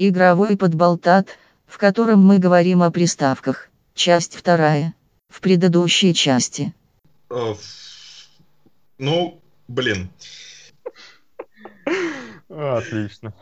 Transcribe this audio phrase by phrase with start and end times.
[0.00, 1.36] Игровой подболтат,
[1.66, 3.68] в котором мы говорим о приставках.
[3.94, 4.94] Часть вторая.
[5.28, 6.72] В предыдущей части.
[7.30, 7.54] Э,
[8.98, 10.08] Ну, блин.
[12.48, 13.34] Отлично.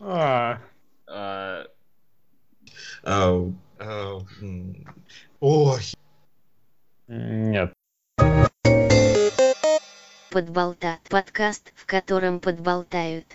[0.00, 0.60] А,
[1.06, 1.64] А,
[3.04, 4.86] а, м,
[5.40, 5.80] Ой,
[7.08, 7.72] Нет.
[10.30, 11.00] Подболтат.
[11.10, 13.26] Подкаст, в котором подболтают.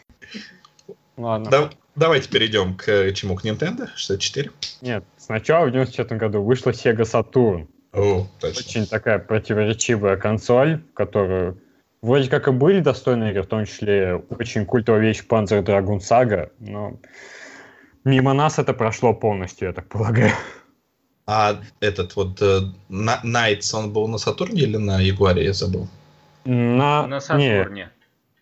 [1.18, 1.50] Ладно.
[1.50, 3.36] да- давайте перейдем к чему?
[3.36, 4.52] К Nintendo 64?
[4.82, 5.04] Нет.
[5.18, 7.68] Сначала в 94 году вышла Sega Saturn.
[7.94, 8.60] О, точно.
[8.60, 11.62] Очень такая противоречивая консоль, в которую
[12.02, 16.52] вроде как и были достойные игры, в том числе очень культовая вещь Panzer Dragoon Saga,
[16.60, 17.00] но
[18.04, 20.32] мимо нас это прошло полностью, я так полагаю.
[21.26, 25.88] А этот вот э, На- Knights, он был на Сатурне или на Ягуаре, я забыл?
[26.46, 27.90] На, на не, Сатурне.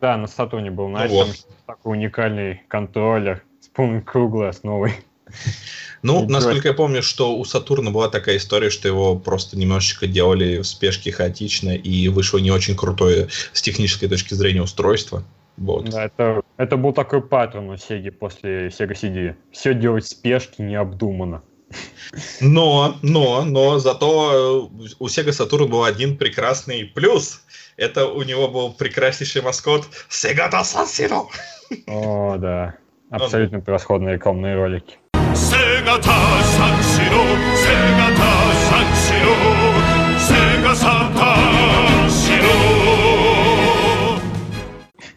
[0.01, 1.27] Да, на Сатурне был Night, вот.
[1.27, 1.35] там
[1.65, 4.93] такой уникальный контроллер с полной круглой основой.
[6.01, 6.29] Ну, Егор.
[6.29, 10.63] насколько я помню, что у Сатурна была такая история, что его просто немножечко делали в
[10.67, 15.23] спешке хаотично, и вышло не очень крутое с технической точки зрения устройство.
[15.57, 15.89] Вот.
[15.89, 19.35] Да, это, это был такой паттерн у Sega после Sega CD.
[19.51, 21.41] Все делать в спешке, необдуманно.
[22.39, 27.41] Но, но, но, зато э, у Sega Saturn был один прекрасный плюс.
[27.77, 31.27] Это у него был прекраснейший маскот Sega Tassasino.
[31.87, 32.75] О, да.
[33.09, 34.97] Абсолютно превосходные комные ролики.
[35.13, 37.23] Sega Tassasino,
[37.55, 39.35] Sega Tassasino,
[40.17, 41.55] Sega Saturn.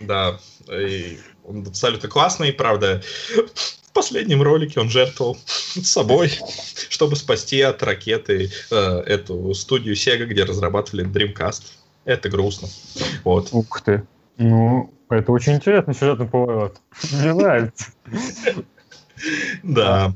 [0.09, 0.39] Да,
[0.73, 1.19] и
[1.49, 3.03] он абсолютно классный, правда.
[3.85, 6.31] В последнем ролике он жертвовал собой,
[6.89, 11.63] чтобы спасти от ракеты э, эту студию Sega, где разрабатывали Dreamcast.
[12.05, 12.69] Это грустно.
[13.25, 13.49] Вот.
[13.53, 14.07] Ух ты.
[14.37, 16.81] Ну, это очень интересный сюжетный поворот.
[17.13, 17.87] Мне нравится.
[19.63, 20.15] Да.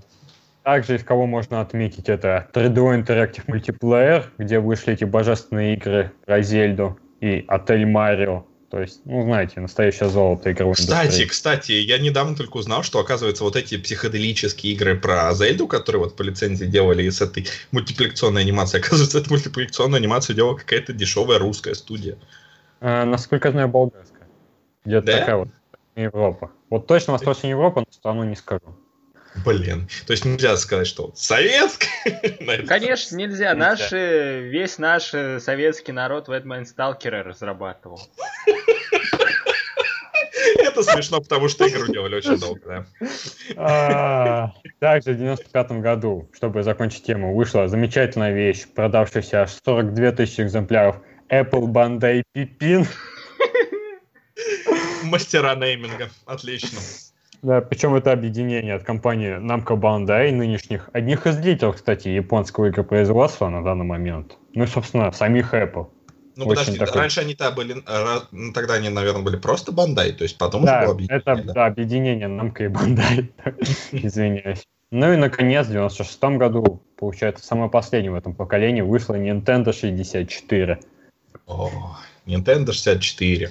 [0.62, 6.40] Также из кого можно отметить это 3D Interactive Multiplayer, где вышли эти божественные игры про
[6.40, 8.46] Зельду и Отель Марио.
[8.72, 11.26] То есть, ну, знаете, настоящее золото игровой Кстати, индустрии.
[11.26, 16.16] кстати, я недавно только узнал, что, оказывается, вот эти психоделические игры про Зельду, которые вот
[16.16, 21.74] по лицензии делали с этой мультипликационной анимацией, оказывается, эту мультипликационную анимацию делала какая-то дешевая русская
[21.74, 22.16] студия.
[22.80, 24.26] А, насколько я знаю, болгарская.
[24.86, 25.18] Где-то Да?
[25.18, 25.48] такая вот
[25.94, 26.50] Европа.
[26.70, 28.74] Вот точно Восточная Европа, но страну не скажу.
[29.44, 29.88] Блин.
[30.06, 31.90] То есть нельзя сказать, что советская.
[32.66, 33.52] Конечно, нельзя.
[33.52, 33.54] Нельзя.
[33.54, 38.00] Наш, э, весь наш э, советский народ в этот момент сталкеры разрабатывал.
[40.72, 42.86] Это смешно, потому что игру делали очень долго, да.
[43.56, 50.40] А, Также в 95 году, чтобы закончить тему, вышла замечательная вещь, продавшаяся аж 42 тысячи
[50.40, 50.96] экземпляров
[51.28, 52.86] Apple Bandai Pipin.
[55.04, 56.08] Мастера нейминга.
[56.26, 56.78] Отлично.
[57.42, 63.48] Да, причем это объединение от компании Namco Bandai, нынешних, одних из лидеров, кстати, японского игропроизводства
[63.48, 64.38] на данный момент.
[64.54, 65.88] Ну и, собственно, самих Apple.
[66.36, 67.00] Ну, Очень подожди, такой.
[67.02, 67.82] раньше они-то были...
[67.86, 71.22] э, ну, Тогда они, наверное, были просто Бандай, то есть потом Да, уже было объединение,
[71.26, 71.52] это да?
[71.52, 73.32] да, объединение Namco и Bandai.
[73.92, 74.66] Извиняюсь.
[74.90, 80.80] Ну и, наконец, в 96 году, получается, самое последнее в этом поколении, вышла Nintendo 64.
[81.46, 81.70] О,
[82.26, 83.50] Nintendo 64.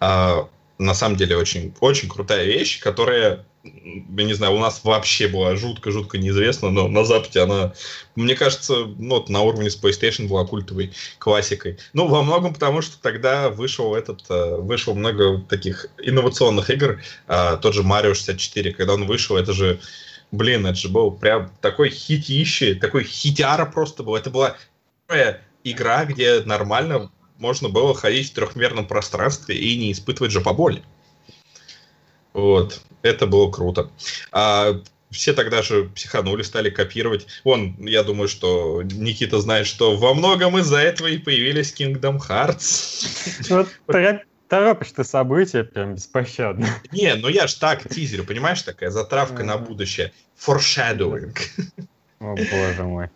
[0.00, 0.48] А,
[0.78, 5.54] на самом деле очень, очень крутая вещь, которая, я не знаю, у нас вообще была
[5.56, 7.72] жутко-жутко неизвестна, но на Западе она,
[8.16, 11.78] мне кажется, ну, вот на уровне с PlayStation была культовой классикой.
[11.92, 17.56] Ну, во многом потому, что тогда вышел этот, э, вышло много таких инновационных игр, а,
[17.56, 19.80] тот же Mario 64, когда он вышел, это же,
[20.32, 24.16] блин, это же был прям такой хитище, такой хитяра просто был.
[24.16, 24.56] Это была
[25.62, 30.82] игра, где нормально можно было ходить в трехмерном пространстве и не испытывать жопоболь.
[32.32, 33.90] Вот, это было круто.
[34.32, 34.80] А
[35.10, 37.26] все тогда же психанули, стали копировать.
[37.44, 43.46] Вон, я думаю, что Никита знает, что во многом из-за этого и появились Kingdom Hearts.
[43.48, 43.68] Вот
[44.48, 46.68] торопишь ты события прям беспощадно.
[46.92, 50.12] Не, ну я ж так тизерю, понимаешь, такая затравка на будущее.
[50.38, 51.36] Foreshadowing.
[52.20, 53.08] О, боже мой.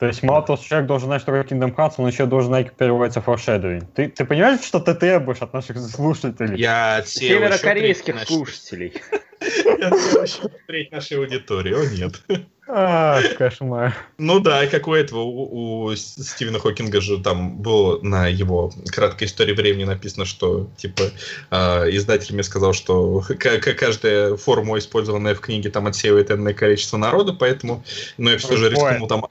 [0.00, 2.48] То есть мало того, что человек должен знать, что такое Kingdom Hearts, он еще должен
[2.48, 3.84] знать, как переводится foreshadowing.
[3.94, 6.58] Ты, ты понимаешь, что ты требуешь от наших слушателей?
[6.58, 8.94] Я еще Северокорейских треть слушателей.
[9.78, 12.22] Я еще треть нашей аудитории, о нет.
[12.66, 13.94] А, кошмар.
[14.16, 19.26] Ну да, как у этого, у, у Стивена Хокинга же там было на его краткой
[19.26, 21.10] истории времени написано, что типа
[21.50, 27.32] э, издатель мне сказал, что каждая формула, использованная в книге, там отсеивает энное количество народа,
[27.32, 27.82] поэтому,
[28.16, 29.26] ну я все же рискнул там...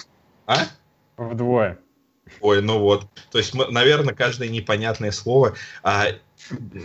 [0.50, 0.68] А?
[1.16, 1.78] Вдвое.
[2.42, 3.06] Ой, ну вот.
[3.32, 5.56] То есть, мы- наверное, каждое непонятное слово.
[5.84, 6.08] А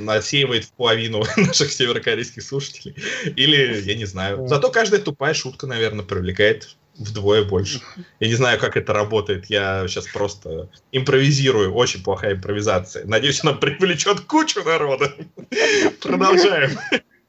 [0.07, 2.95] отсеивает в половину наших северокорейских слушателей.
[3.37, 4.47] Или, я не знаю.
[4.47, 7.81] Зато каждая тупая шутка, наверное, привлекает вдвое больше.
[8.21, 9.47] Я не знаю, как это работает.
[9.47, 11.73] Я сейчас просто импровизирую.
[11.73, 13.07] Очень плохая импровизация.
[13.07, 15.15] Надеюсь, она привлечет кучу народа.
[16.03, 16.79] Продолжаем.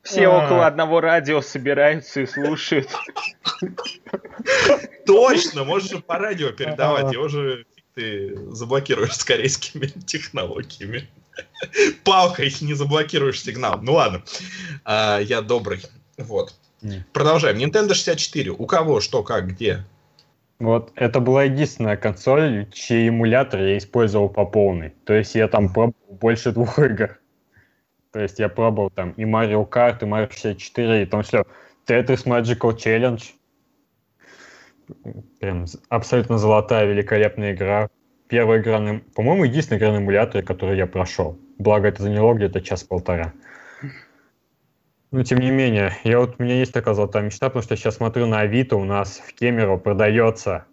[0.05, 0.45] Все А.
[0.45, 2.89] около одного радио собираются и слушают.
[5.05, 7.11] Точно, можешь же по радио передавать.
[7.11, 7.65] Его же
[7.95, 11.09] ты заблокируешь с корейскими технологиями.
[12.03, 13.79] Палкой не заблокируешь сигнал.
[13.81, 14.23] Ну ладно.
[14.83, 15.81] А, я добрый.
[16.17, 16.53] Вот.
[17.11, 17.57] Продолжаем.
[17.57, 18.51] Nintendo 64.
[18.51, 19.85] У кого, что, как, где?
[20.59, 24.93] Вот это была единственная консоль, чей эмулятор я использовал по полной.
[25.05, 27.19] То есть я там пробовал больше двух игр.
[28.15, 31.43] То есть я пробовал там и Mario Kart, и Mario 64, и там все
[31.85, 33.21] Tetris Magical Challenge.
[35.41, 37.89] Прям абсолютно золотая, великолепная игра.
[38.29, 41.37] Первая игра, на- по-моему, единственная игра на эмуляторе, которую я прошел.
[41.57, 43.33] Благо, это заняло где-то час-полтора.
[45.11, 47.77] Но тем не менее, я вот, у меня есть такая золотая мечта, потому что я
[47.77, 50.63] сейчас смотрю на Авито, у нас в Кемерово продается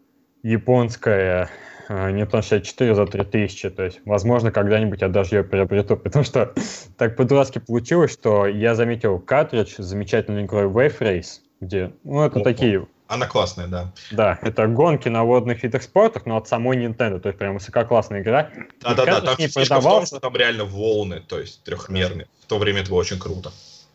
[0.44, 1.50] японская
[1.92, 6.52] Nintendo 64 за 3000, то есть, возможно, когда-нибудь я даже ее приобрету, потому что
[6.96, 12.40] так по-дурацки получилось, что я заметил картридж с замечательной игрой Wave Race, где, ну, это
[12.40, 12.50] Опа.
[12.50, 13.92] такие, Она классная, да.
[14.10, 18.22] да, это гонки на водных видах спорта, но от самой Nintendo, то есть прям высококлассная
[18.22, 18.50] игра.
[18.80, 20.06] Да-да-да, там не фишка в том, продавался.
[20.06, 22.26] что там реально волны, то есть трехмерные.
[22.42, 23.52] В то время это было очень круто.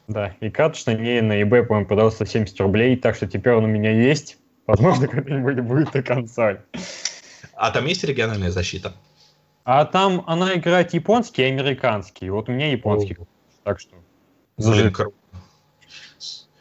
[0.07, 3.65] Да, и картридж на ней на eBay, по-моему, продался 70 рублей, так что теперь он
[3.65, 4.37] у меня есть.
[4.65, 6.61] Возможно, когда-нибудь будет и консоль.
[7.57, 8.93] А там есть региональная защита?
[9.63, 12.29] А там она играет японский и американский.
[12.29, 13.17] Вот у меня японский.
[13.63, 13.95] Так что...
[14.57, 15.15] Блин, круто.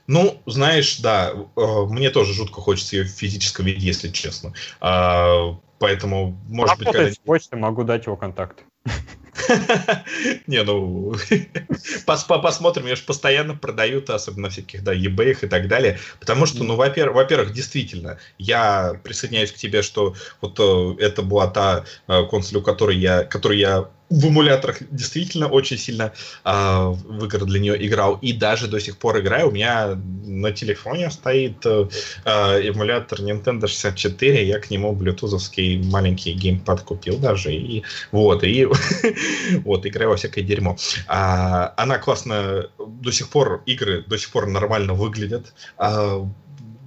[0.08, 4.52] Ну, знаешь, да, э, мне тоже жутко хочется ее в физическом виде, если честно.
[4.81, 7.12] А, Поэтому, может быть, Работает когда...
[7.12, 8.64] с почтой, могу дать его контакт.
[10.46, 11.12] Не, ну,
[12.06, 15.98] пос- по- посмотрим, ее же постоянно продают, особенно на всяких, да, eBay и так далее,
[16.20, 21.48] потому что, ну, во-первых, во-первых, действительно, я присоединяюсь к тебе, что вот э, это была
[21.48, 26.12] та э, консоль, у которой я, которую я в эмуляторах действительно очень сильно
[26.44, 30.53] а, в игры для нее играл, и даже до сих пор играю, у меня на
[30.53, 31.88] телефоне стоит э,
[32.25, 37.82] э, эмулятор Nintendo 64, я к нему блютузовский маленький геймпад купил даже, и
[38.12, 38.67] вот, и
[39.64, 40.76] вот, играю во всякое дерьмо.
[41.08, 45.53] А, она классно, до сих пор игры до сих пор нормально выглядят.
[45.79, 46.29] А,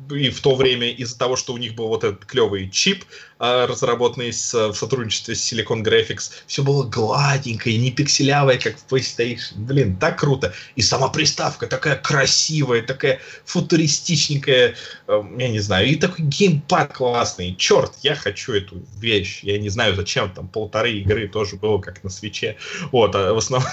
[0.09, 3.05] и в то время из-за того, что у них был вот этот клевый чип,
[3.37, 8.85] а, разработанный с- в сотрудничестве с Silicon Graphics, все было гладенькое, не пикселявое, как в
[8.93, 9.55] PlayStation.
[9.55, 10.53] Блин, так круто.
[10.75, 14.75] И сама приставка такая красивая, такая футуристичненькая,
[15.07, 17.55] э, я не знаю, и такой геймпад классный.
[17.55, 19.41] Черт, я хочу эту вещь.
[19.43, 22.57] Я не знаю, зачем там полторы игры тоже было как на свече.
[22.91, 23.69] Вот, а в основном...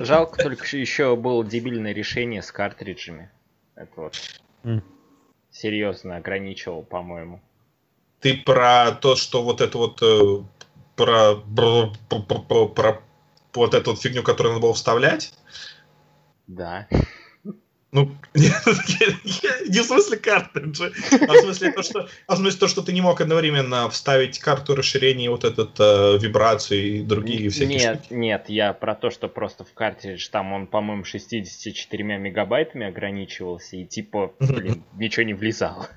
[0.00, 3.30] Жалко только что еще было дебильное решение с картриджами.
[3.76, 4.20] Это вот.
[5.56, 7.40] Серьезно ограничивал, по-моему.
[8.20, 10.02] Ты про то, что вот это вот...
[10.02, 10.42] э,
[10.96, 13.02] Про, про, про, про- про
[13.54, 15.32] вот эту вот фигню, которую надо было вставлять?
[16.46, 16.88] Да.
[17.92, 22.82] Ну, не в смысле картриджи, а в смысле то, что, а в смысле то, что
[22.82, 28.04] ты не мог одновременно вставить карту расширения, вот этот э, вибрацию и другие всякие Нет,
[28.04, 28.12] штуки.
[28.14, 33.84] нет, я про то, что просто в картридж там он, по-моему, 64 мегабайтами ограничивался, и
[33.84, 35.88] типа, блин, ничего не влезало.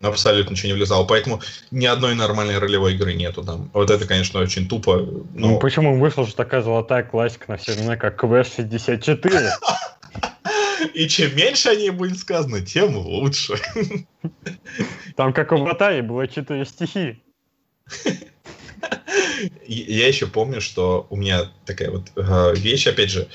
[0.00, 1.40] Абсолютно ничего не влезало, поэтому
[1.72, 3.68] ни одной нормальной ролевой игры нету там.
[3.74, 4.96] Вот это, конечно, очень тупо.
[4.96, 9.50] Ну, но- почему вышла же такая золотая классика на все времена, как Квест 64?
[10.94, 13.54] И чем меньше о ней будет сказано, тем лучше.
[15.16, 17.22] Там, как в Аватаре, было четыре стихи.
[19.66, 23.28] Я еще помню, что у меня такая вот э, вещь, опять же,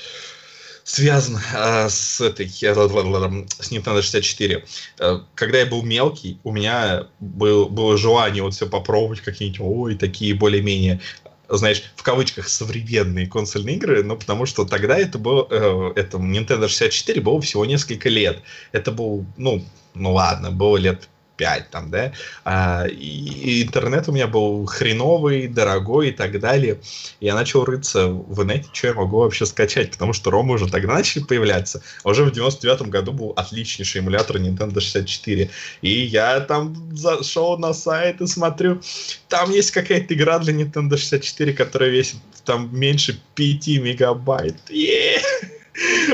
[0.84, 4.64] связана э, с этой, с Nintendo 64.
[4.98, 9.94] Э, Когда я был мелкий, у меня был, было желание вот все попробовать, какие-нибудь, ой,
[9.96, 11.00] такие более-менее
[11.48, 16.68] знаешь, в кавычках современные консольные игры, ну, потому что тогда это был, э, это Nintendo
[16.68, 18.42] 64 было всего несколько лет.
[18.72, 22.12] Это был, ну, ну ладно, было лет 5 там, да,
[22.44, 26.80] а, и, интернет у меня был хреновый, дорогой и так далее.
[27.20, 30.94] Я начал рыться в инете, что я могу вообще скачать, потому что ромы уже тогда
[30.94, 31.82] начали появляться.
[32.02, 35.50] А уже в 99 году был отличнейший эмулятор Nintendo 64.
[35.82, 38.80] И я там зашел на сайт и смотрю,
[39.28, 44.56] там есть какая-то игра для Nintendo 64, которая весит там меньше 5 мегабайт.
[44.68, 45.20] Е!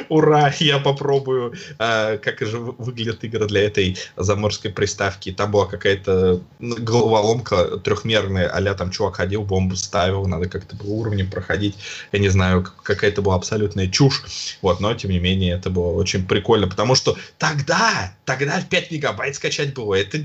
[0.08, 5.32] Ура, я попробую, а, как же вы- выглядят игры для этой заморской приставки.
[5.32, 10.84] Там была какая-то ну, головоломка трехмерная, а там чувак ходил, бомбу ставил, надо как-то по
[10.84, 11.76] уровням проходить.
[12.12, 14.22] Я не знаю, какая-то была абсолютная чушь.
[14.62, 18.90] Вот, но тем не менее это было очень прикольно, потому что тогда, тогда в 5
[18.90, 19.94] мегабайт скачать было.
[19.94, 20.18] Это,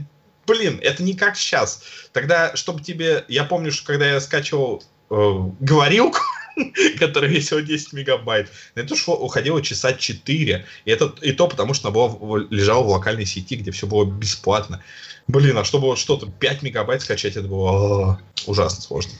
[0.47, 1.81] блин, это не как сейчас.
[2.13, 3.25] Тогда, чтобы тебе...
[3.27, 5.15] Я помню, что когда я скачивал э,
[5.59, 6.19] говорилку,
[6.99, 10.65] которая весила 10 мегабайт, на это шло, уходило часа 4.
[10.85, 14.05] И, это, и то потому, что она была, лежала в локальной сети, где все было
[14.05, 14.83] бесплатно.
[15.27, 19.13] Блин, а чтобы вот что-то 5 мегабайт скачать, это было а, ужасно сложно.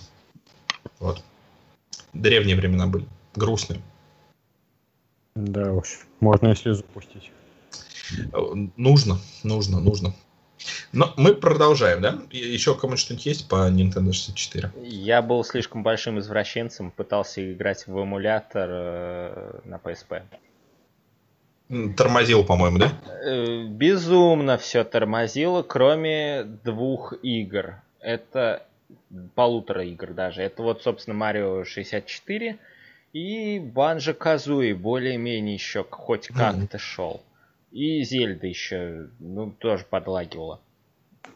[0.99, 1.23] Вот.
[2.13, 3.05] Древние времена были.
[3.35, 3.81] Грустные.
[5.35, 7.31] Да уж, можно и слезу пустить.
[8.31, 8.37] Э,
[8.77, 10.13] Нужно, нужно, нужно.
[10.91, 12.19] Но мы продолжаем, да?
[12.31, 14.71] Еще кому-нибудь что-нибудь есть по Nintendo 64?
[14.83, 20.23] Я был слишком большим извращенцем, пытался играть в эмулятор э, на PSP.
[21.95, 22.91] Тормозил, по-моему, да?
[23.23, 27.75] Э, Безумно все тормозило, кроме двух игр.
[27.99, 28.65] Это
[29.33, 30.41] полутора игр даже.
[30.43, 32.59] Это вот, собственно, Марио 64
[33.13, 37.23] и Банжо Казуи более-менее еще хоть как-то шел.
[37.75, 40.61] И Зельда еще, ну, тоже подлагивала.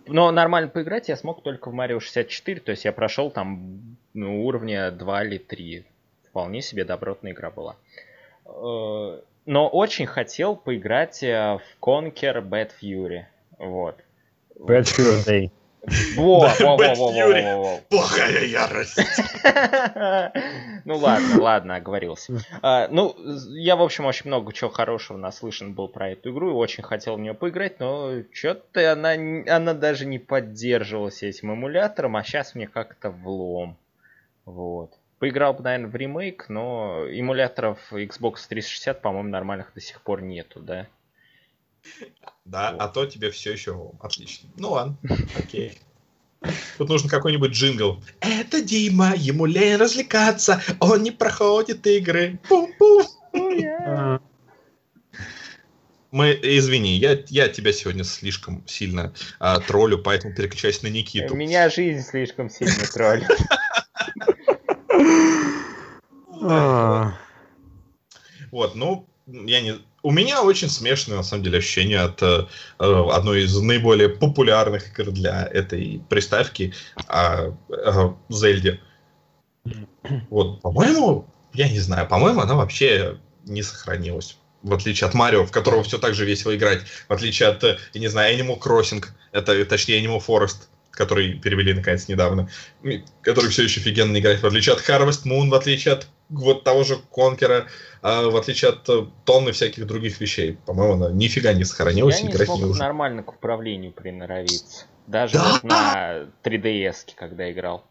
[0.08, 4.46] Но нормально поиграть я смог только в Марио 64, то есть я прошел там ну,
[4.46, 5.86] уровня 2 или 3.
[6.30, 7.76] Вполне себе добротная игра была.
[8.46, 13.26] Э, Но очень хотел поиграть э, в Conquer Bad Fury.
[13.58, 13.98] Вот.
[14.58, 15.52] Bad Fur Day.
[16.16, 17.78] Во, во, во, во, во, во.
[17.90, 19.00] Плохая ярость.
[20.86, 22.34] Ну ладно, ладно, оговорился.
[22.62, 23.16] А, Ну,
[23.50, 27.16] я, в общем, очень много чего хорошего наслышан был про эту игру и очень хотел
[27.16, 32.68] в нее поиграть, но что-то она, она даже не поддерживалась этим эмулятором, а сейчас мне
[32.68, 33.78] как-то влом.
[34.46, 34.94] Вот.
[35.20, 40.60] Поиграл бы, наверное, в ремейк, но эмуляторов Xbox 360, по-моему, нормальных до сих пор нету,
[40.60, 40.88] да?
[42.46, 44.50] Да, а то тебе все еще отлично.
[44.58, 44.98] Ну ладно,
[45.38, 45.78] окей.
[46.78, 48.02] Тут нужен какой-нибудь джингл.
[48.22, 52.40] Это Дима, ему лень развлекаться, он не проходит игры.
[52.48, 53.06] Пум-пум.
[53.86, 54.20] А,
[56.12, 61.36] Мы, извини, я, я тебя сегодня слишком сильно а, троллю, поэтому переключаюсь на Никиту.
[61.36, 63.30] Меня жизнь слишком сильно троллит.
[66.42, 67.14] а.
[68.52, 69.76] Вот, ну, я не...
[70.02, 72.46] У меня очень смешное, на самом деле, ощущение от э,
[72.80, 76.74] э, одной из наиболее популярных игр для этой приставки
[77.08, 78.80] а, э, Зельде.
[80.30, 84.38] Вот, по-моему, я не знаю, по-моему, она вообще не сохранилась.
[84.62, 86.84] В отличие от Марио, в которого все так же весело играть.
[87.08, 91.74] В отличие от, э, я не знаю, Animal Crossing, это, точнее, Animal Forest, который перевели,
[91.74, 92.50] наконец, недавно,
[93.22, 94.42] который все еще офигенно играть.
[94.42, 97.68] В отличие от Harvest Moon, в отличие от вот того же Конкера,
[98.02, 100.58] в отличие от э, тонны всяких других вещей.
[100.66, 102.84] По-моему, она нифига не сохранилась, Я не играть смог не нужно.
[102.86, 104.86] нормально к управлению приноровиться.
[105.08, 105.52] Даже Да?
[105.54, 107.84] вот на 3DS, когда играл.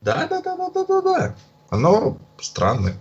[0.00, 1.36] Да, да, да, да, да, да, да.
[1.70, 2.94] Оно странное.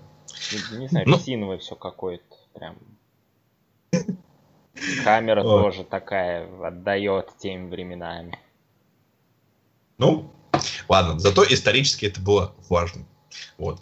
[0.72, 1.18] Не, не знаю, Ну.
[1.18, 2.24] резиновое все какое-то.
[2.56, 2.78] Прям.
[5.04, 8.40] Камера тоже такая отдает теми временами.
[9.98, 10.32] Ну,
[10.90, 13.04] ладно, зато исторически это было важно.
[13.58, 13.82] Вот.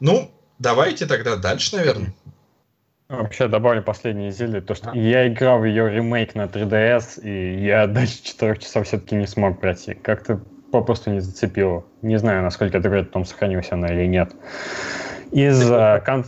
[0.00, 2.12] Ну, давайте тогда дальше, наверное.
[3.08, 7.88] Вообще добавлю последнее зелье, то что я играл в ее ремейк на 3DS, и я
[7.88, 9.94] дальше 4 часов все-таки не смог пройти.
[9.94, 10.40] Как-то
[10.70, 11.84] попросту не зацепило.
[12.02, 14.32] Не знаю, насколько это говорит о том, сохранилась она или нет.
[15.32, 16.24] Из-за кон-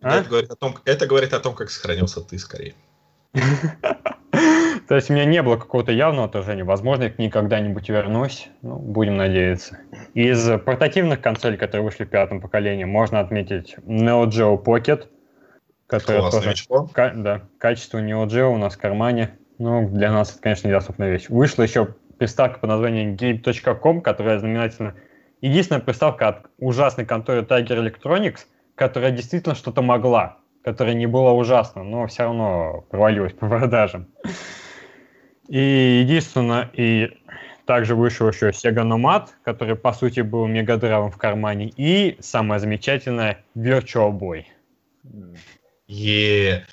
[0.00, 0.20] А?
[0.20, 2.74] Это, говорит о том, это говорит о том, как сохранился ты скорее.
[4.88, 6.64] То есть у меня не было какого-то явного отражения.
[6.64, 8.48] Возможно, я к ней когда-нибудь вернусь.
[8.62, 9.78] Ну, будем надеяться.
[10.14, 15.08] Из портативных консолей, которые вышли в пятом поколении, можно отметить Neo Geo Pocket,
[15.86, 16.92] которая Классное тоже.
[16.92, 19.30] Ка- да, качество Neo Geo у нас в кармане.
[19.58, 21.28] Ну, для нас это, конечно, недоступная вещь.
[21.28, 24.94] Вышла еще приставка под названием Game.com, которая знаменательно
[25.40, 28.40] единственная приставка от ужасной конторы Tiger Electronics,
[28.74, 34.06] которая действительно что-то могла, которая не была ужасна, но все равно провалилась по продажам.
[35.48, 37.10] И единственное, и
[37.66, 43.44] также вышел еще Sega Nomad, который, по сути, был мегадрайвом в кармане, и самое замечательное
[43.56, 44.44] Virtual Boy.
[45.88, 46.66] Е.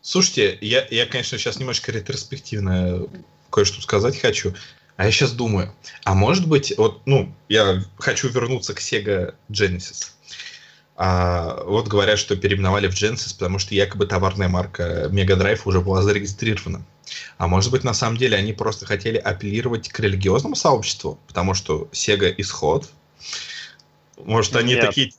[0.00, 3.06] Слушайте, я, я, конечно, сейчас немножко ретроспективно
[3.50, 4.54] кое-что сказать хочу.
[4.96, 5.72] А я сейчас думаю,
[6.04, 10.12] а может быть, вот, ну, я хочу вернуться к Sega Genesis.
[11.04, 15.80] А, вот говорят, что переименовали в Genesis, потому что якобы товарная марка Mega Drive уже
[15.80, 16.84] была зарегистрирована.
[17.38, 21.88] А может быть, на самом деле, они просто хотели апеллировать к религиозному сообществу, потому что
[21.90, 22.88] Sega исход.
[24.16, 24.86] Может, они Нет.
[24.86, 25.12] такие,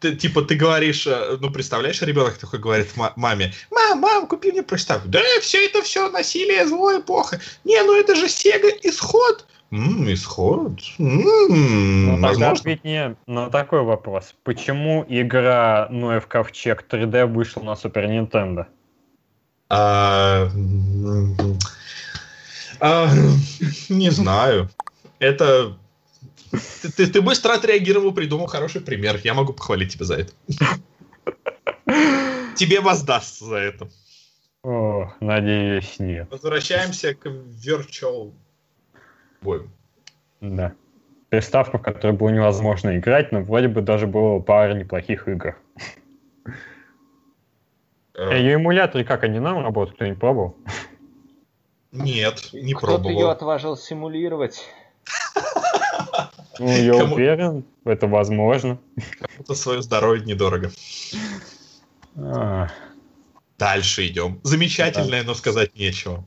[0.00, 4.50] ты, типа, ты говоришь, э, ну, представляешь, ребенок такой говорит ма- маме, мам, мам, купи
[4.50, 5.06] мне приставку.
[5.06, 7.40] Да, все это все насилие, зло, эпоха.
[7.62, 9.46] Не, ну это же Sega исход.
[9.70, 10.80] М, исход?
[10.98, 12.52] М, Ну, тогда возможно.
[12.52, 14.34] ответь мне на такой вопрос.
[14.42, 18.66] Почему игра Ноев Ковчег 3D вышла на Супер Нинтендо?
[19.68, 20.48] А,
[22.80, 23.10] а,
[23.90, 24.70] не знаю.
[25.18, 25.76] Это...
[26.80, 29.20] Ты, ты- ты быстро отреагировал, придумал хороший пример.
[29.22, 30.32] Я могу похвалить тебя за это.
[32.56, 33.88] Тебе воздастся за это.
[34.64, 36.26] О, надеюсь, нет.
[36.30, 38.32] Возвращаемся к Virtual
[39.42, 39.68] Boy.
[40.40, 40.72] Да.
[41.28, 45.56] Приставка, в которой было невозможно играть, но вроде бы даже было пара неплохих игр.
[48.14, 50.56] Э, Ее эмуляторы, как они нам работают, кто-нибудь пробовал?
[51.92, 53.30] Нет, не Кто-то ее пробовал.
[53.30, 54.66] отважил симулировать.
[56.58, 58.78] Ну, я Кому- уверен, это возможно.
[59.38, 60.70] Это свое здоровье недорого.
[62.16, 62.68] А,
[63.58, 64.40] Дальше идем.
[64.42, 66.24] Замечательное, но сказать нечего.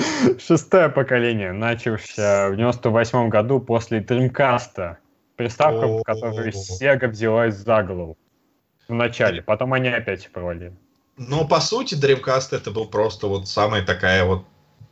[0.38, 4.96] Шестое поколение, начавшееся в 98 году после Dreamcast.
[5.36, 8.18] Приставка, в которой Sega взялась за голову.
[8.88, 10.72] В начале, потом они опять провалили.
[11.16, 14.44] Но по сути Dreamcast это был просто вот самая такая вот...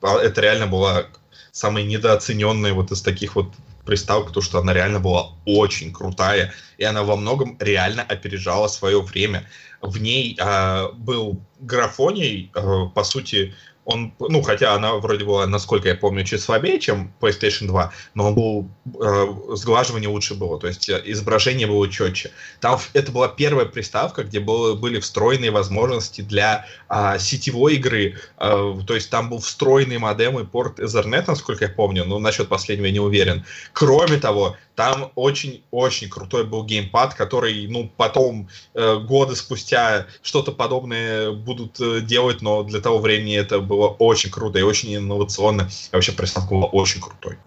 [0.02, 1.06] а, Это реально была
[1.52, 3.52] самая недооцененная вот из таких вот
[3.84, 9.00] приставок, потому что она реально была очень крутая, и она во многом реально опережала свое
[9.00, 9.44] время.
[9.80, 13.54] В ней а, был графоний, а, по сути,
[13.88, 18.28] он, ну, хотя она вроде была, насколько я помню, чуть слабее, чем PlayStation 2, но
[18.28, 18.68] он был,
[19.00, 22.30] э, сглаживание лучше было, то есть э, изображение было четче.
[22.60, 28.78] Там это была первая приставка, где было, были встроенные возможности для а, сетевой игры, а,
[28.86, 32.84] то есть там был встроенный модем и порт Ethernet, насколько я помню, но насчет последнего
[32.86, 33.46] я не уверен.
[33.72, 41.32] Кроме того, там очень-очень крутой был геймпад, который, ну, потом, э, годы спустя, что-то подобное
[41.32, 45.62] будут э, делать, но для того времени это было очень круто и очень инновационно.
[45.62, 47.38] И вообще приставка была очень крутой.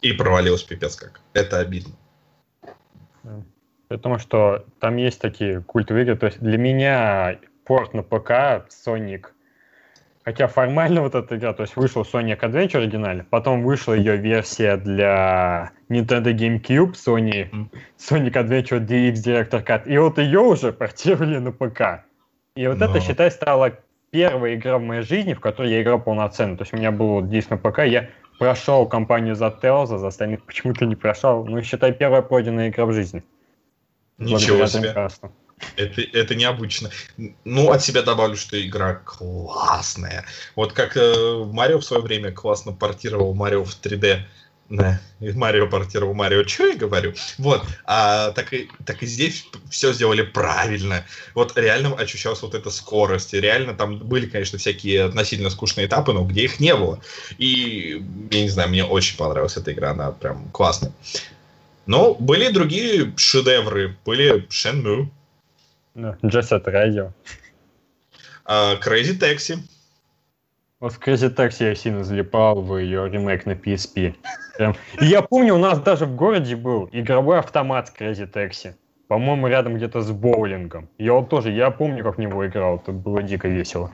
[0.00, 1.20] И провалилась пипец как.
[1.34, 1.94] Это обидно.
[3.88, 6.16] Потому что там есть такие культовые игры.
[6.16, 9.26] То есть для меня порт на ПК Sonic,
[10.24, 14.76] хотя формально вот эта игра, то есть вышел Sonic Adventure оригинально, потом вышла ее версия
[14.76, 17.68] для Nintendo GameCube Sony.
[17.98, 22.04] Sonic Adventure DX Director Cut, и вот ее уже портировали на ПК.
[22.56, 23.00] И вот это, Но.
[23.00, 23.78] считай, стала
[24.10, 26.56] первая игра в моей жизни, в которой я играл полноценно.
[26.56, 30.06] То есть у меня был вот диск на ПК, я прошел компанию за Tales, за
[30.06, 31.44] остальных почему-то не прошел.
[31.44, 33.22] Ну, считай, первая пройденная игра в жизни.
[34.18, 34.94] Ничего себе.
[35.76, 36.90] Это, это необычно.
[37.44, 40.24] Ну, от себя добавлю, что игра классная.
[40.54, 44.20] Вот как э, Марио в свое время классно портировал Марио в 3D.
[44.70, 46.44] Да, и Марио портировал Марио.
[46.44, 47.14] Что я говорю?
[47.38, 47.64] Вот.
[47.84, 51.04] А так и, так и здесь все сделали правильно.
[51.34, 53.32] Вот реально ощущалась вот эта скорость.
[53.32, 57.00] И реально там были, конечно, всякие относительно скучные этапы, но где их не было.
[57.38, 59.92] И, я не знаю, мне очень понравилась эта игра.
[59.92, 60.92] Она прям классная.
[61.86, 63.96] Но были другие шедевры.
[64.04, 65.08] Были Shenmue,
[66.22, 67.12] Jet Set Radio.
[68.44, 69.58] а, Crazy Taxi.
[70.80, 74.14] Вот в Crazy Taxi я сильно залипал в ее ремейк на PSP.
[74.56, 74.76] Прям.
[75.00, 78.74] И я помню, у нас даже в городе был игровой автомат с Crazy Taxi.
[79.08, 80.88] По-моему, рядом где-то с боулингом.
[80.98, 82.76] Я вот тоже, я помню, как в него играл.
[82.76, 83.90] Это было дико весело.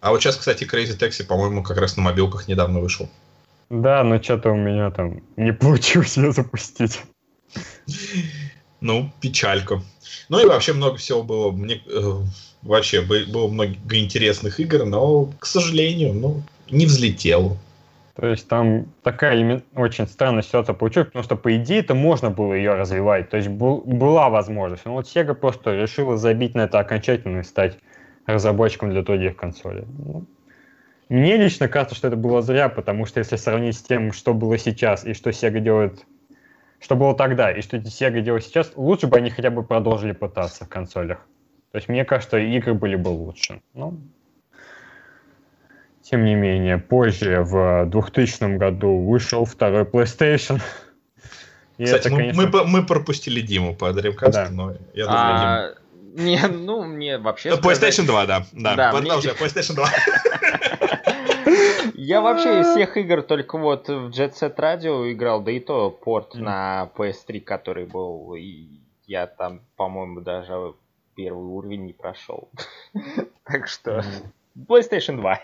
[0.00, 3.08] А вот сейчас, кстати, Crazy Taxi, по-моему, как раз на мобилках недавно вышел.
[3.70, 7.00] Да, но что-то у меня там не получилось ее запустить.
[8.80, 9.80] Ну, печалька.
[10.28, 11.52] Ну и вообще много всего было.
[11.52, 12.20] Мне э,
[12.62, 17.56] вообще бы- было много интересных игр, но, к сожалению, ну, не взлетел.
[18.14, 22.52] То есть там такая очень странная ситуация получилась, потому что, по идее, это можно было
[22.52, 23.30] ее развивать.
[23.30, 24.84] То есть был- была возможность.
[24.84, 27.78] Но вот Sega просто решила забить на это окончательно и стать
[28.26, 29.84] разработчиком для других консолей.
[29.98, 30.26] Ну,
[31.08, 34.58] мне лично кажется, что это было зря, потому что если сравнить с тем, что было
[34.58, 36.04] сейчас и что Sega делает,
[36.80, 40.66] что было тогда и что Sega делает сейчас, лучше бы они хотя бы продолжили пытаться
[40.66, 41.26] в консолях.
[41.72, 43.62] То есть мне кажется, игры были бы лучше.
[43.74, 43.98] Ну,
[46.02, 50.60] тем не менее, позже, в 2000 году, вышел второй PlayStation.
[51.78, 54.48] И Кстати, это, мы, конечно, мы мы пропустили Диму по Dreamcast, Да.
[54.50, 55.74] но я думаю, А,
[56.14, 57.50] не, ну, мне вообще...
[57.50, 58.44] Дим- сказать- PlayStation 2, да.
[58.52, 59.88] Да, Да, продолжай, мне- PlayStation 2.
[61.94, 65.90] Я вообще из всех игр только вот в Jet Set Radio играл, да и то
[65.90, 70.74] порт на PS3, который был, и я там, по-моему, даже
[71.14, 72.48] первый уровень не прошел.
[73.44, 74.02] Так что
[74.68, 75.40] PlayStation 2.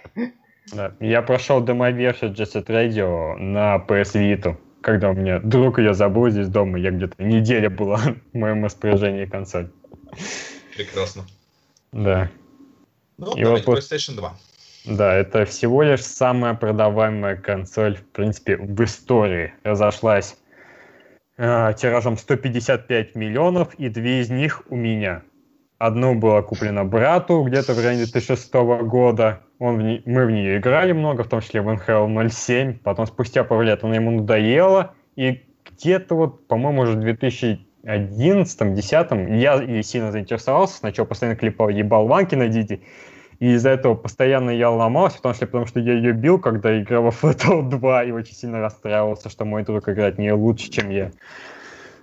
[0.72, 0.92] да.
[1.00, 4.56] Я прошел демо-версию Jet Set Radio на PS Vita.
[4.80, 7.98] когда у меня друг ее забыл здесь дома, я где-то неделя была
[8.32, 9.68] в моем распоряжении консоль.
[10.76, 11.24] Прекрасно.
[11.92, 12.30] Да.
[13.18, 14.32] Ну, И вопрос- PlayStation 2.
[14.86, 19.52] Да, это всего лишь самая продаваемая консоль, в принципе, в истории.
[19.64, 20.38] Разошлась
[21.36, 25.22] э, тиражом 155 миллионов, и две из них у меня.
[25.78, 29.40] Одну было куплено брату где-то в районе 2006 года.
[29.60, 32.78] Он в не- Мы в нее играли много, в том числе в NHL 07.
[32.82, 34.94] Потом спустя пару лет она ему надоела.
[35.14, 40.78] И где-то вот, по-моему, уже в 2011-2010 я и сильно заинтересовался.
[40.78, 42.82] Сначала постоянно клепал ебал ванки на Дити.
[43.38, 47.04] И из-за этого постоянно я ломался, потому что, потому что я ее бил, когда играл
[47.04, 51.12] во Flatout 2, и очень сильно расстраивался, что мой друг играет не лучше, чем я.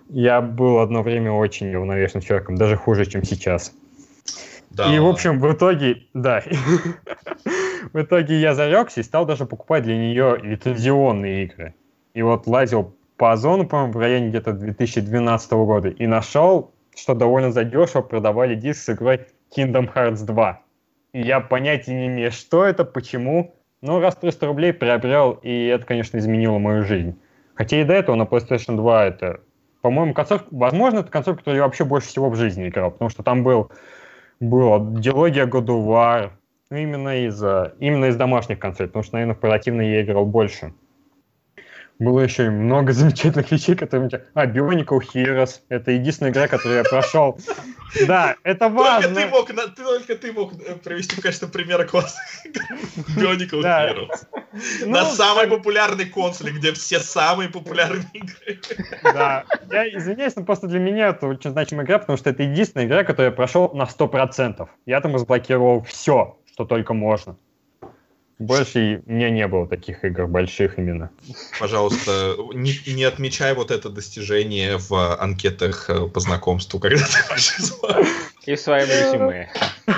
[0.09, 3.73] Я был одно время очень неуравновешенным человеком, даже хуже, чем сейчас.
[4.69, 4.93] Да.
[4.93, 6.43] И, в общем, в итоге, да,
[7.93, 11.73] в итоге я зарекся и стал даже покупать для нее лицензионные игры.
[12.13, 17.51] И вот лазил по Озону, по-моему, в районе где-то 2012 года, и нашел, что довольно
[17.51, 19.21] задешево продавали диск с игрой
[19.55, 20.61] Kingdom Hearts 2.
[21.13, 25.85] И я понятия не имею, что это, почему, но раз 300 рублей приобрел, и это,
[25.85, 27.17] конечно, изменило мою жизнь.
[27.53, 29.39] Хотя и до этого на PlayStation 2 это,
[29.85, 33.21] по-моему, концовка, возможно, это концовка, которую я вообще больше всего в жизни играл, потому что
[33.21, 33.69] там был
[34.39, 35.45] была диалогия
[36.71, 37.39] ну, именно из,
[37.79, 40.73] именно из домашних консолей, потому что, наверное, в портативной я играл больше.
[41.99, 44.09] Было еще и много замечательных вещей, которые...
[44.33, 45.61] А, Bionicle Heroes.
[45.69, 47.37] Это единственная игра, которую я прошел.
[48.07, 49.15] Да, это Только важно.
[49.15, 52.25] ты мог, только ты мог э, привести в качестве примера классных
[53.15, 53.89] Bionicle Да.
[53.89, 54.27] Heroes.
[54.81, 58.59] Ну, На самой популярной консоли, где все самые популярные игры.
[59.01, 62.85] Да, я извиняюсь, но просто для меня это очень значимая игра, потому что это единственная
[62.85, 64.67] игра, которую я прошел на 100%.
[64.85, 67.37] Я там разблокировал все, что только можно.
[68.37, 71.09] Больше у меня не было таких игр больших именно.
[71.57, 78.05] Пожалуйста, не, не отмечай вот это достижение в анкетах э, по знакомству, когда ты.
[78.45, 79.49] И в своем резюме.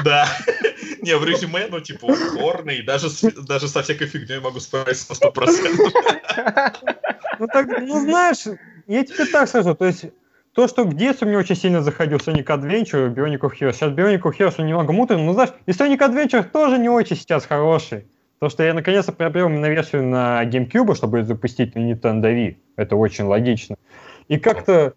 [0.06, 0.28] Да.
[1.02, 3.08] Не, в резюме, ну, типа, упорный, даже,
[3.48, 6.76] даже со всякой фигней могу справиться на 100%.
[7.40, 8.46] Ну, так, ну, знаешь,
[8.88, 10.06] я тебе так скажу, то есть
[10.54, 13.74] то, что в детстве мне очень сильно заходил Sonic Adventure и Bionic of Heroes.
[13.74, 17.46] Сейчас Bionic of Heroes немного муторный, но знаешь, и Sonic Adventure тоже не очень сейчас
[17.46, 18.06] хороший.
[18.40, 22.58] То, что я наконец-то приобрел версию на GameCube, чтобы запустить на Nintendo Wii.
[22.76, 23.78] Это очень логично.
[24.28, 24.94] И как-то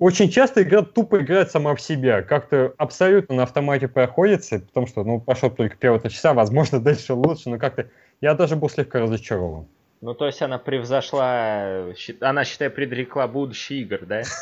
[0.00, 2.22] очень часто игра тупо играет сама в себя.
[2.22, 7.14] Как-то абсолютно на автомате проходится, потому что, ну, пошел только первые три часа, возможно, дальше
[7.14, 7.86] лучше, но как-то
[8.20, 9.66] я даже был слегка разочарован.
[10.00, 14.22] Ну, то есть она превзошла, она, считай, предрекла будущее игр, да?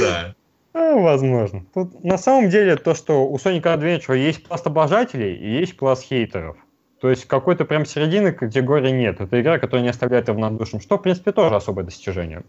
[0.00, 0.34] Да.
[0.72, 1.66] Ну, возможно.
[1.74, 6.02] Тут на самом деле то, что у Sonic Adventure есть пласт обожателей и есть пласт
[6.02, 6.56] хейтеров.
[7.02, 9.20] То есть какой-то прям середины категории нет.
[9.20, 12.44] Это игра, которая не оставляет равнодушным, что, в принципе, тоже особое достижение.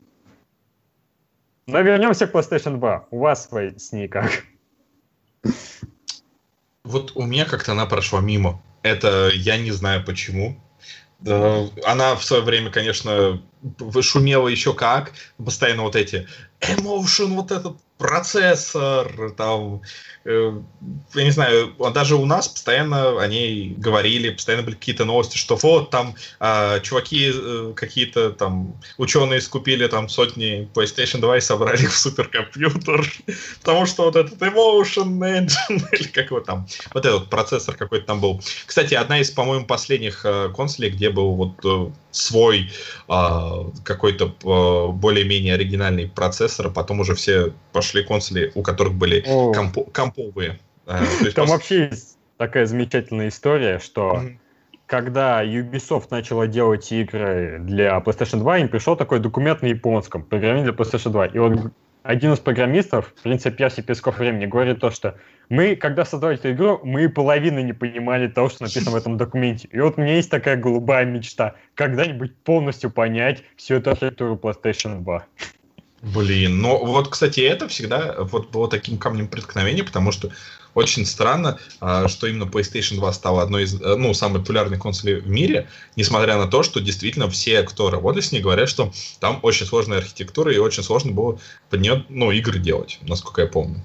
[1.65, 3.07] Но вернемся к PlayStation 2.
[3.09, 4.43] У вас свои с ней как?
[6.83, 8.61] Вот у меня как-то она прошла мимо.
[8.83, 10.55] Это я не знаю почему.
[11.17, 13.41] Да, Она в свое время, конечно,
[14.02, 15.13] шумела еще как.
[15.43, 16.28] Постоянно вот эти
[16.62, 19.82] emotion, вот этот процессор, там,
[20.26, 20.52] э,
[21.13, 25.38] я не знаю, а даже у нас постоянно о ней говорили, постоянно были какие-то новости,
[25.38, 31.41] что вот там а, чуваки э, какие-то там ученые скупили там сотни PlayStation 2 и
[31.41, 33.10] собрали их в суперкомпьютер,
[33.62, 38.19] потому что вот этот emotion engine, или как его там, вот этот процессор какой-то там
[38.19, 38.41] был.
[38.65, 42.69] Кстати, одна из, по-моему, последних э, консолей, где был вот э, свой
[43.10, 49.23] а, какой-то э, более-менее оригинальный процессор, а потом уже все пошли консоли, у которых были
[49.28, 49.52] О.
[49.52, 50.60] компо- комповые.
[51.21, 54.39] Есть Там просто- вообще есть такая замечательная история, что Мгм.
[54.86, 60.71] когда Ubisoft начала делать игры для PlayStation 2, им пришел такой документ на японском, программирование
[60.71, 61.26] для PlayStation 2.
[61.28, 61.71] И вот
[62.03, 65.15] один из программистов, в принципе, Перси Песков времени, говорит то, что
[65.49, 69.69] мы, когда создавали эту игру, мы половины не понимали того, что написано в этом документе.
[69.71, 75.01] И вот у меня есть такая голубая мечта, когда-нибудь полностью понять всю эту архитектуру PlayStation
[75.01, 75.25] 2.
[76.01, 80.31] Блин, ну вот, кстати, это всегда вот было таким камнем преткновения, потому что
[80.75, 85.15] очень странно, а, что именно PlayStation 2 стала одной из, э, ну, самой популярной консолей
[85.15, 89.39] в мире, несмотря на то, что действительно все, кто работали с ней, говорят, что там
[89.41, 93.81] очень сложная архитектура и очень сложно было под нее, ну, игры делать, насколько я помню.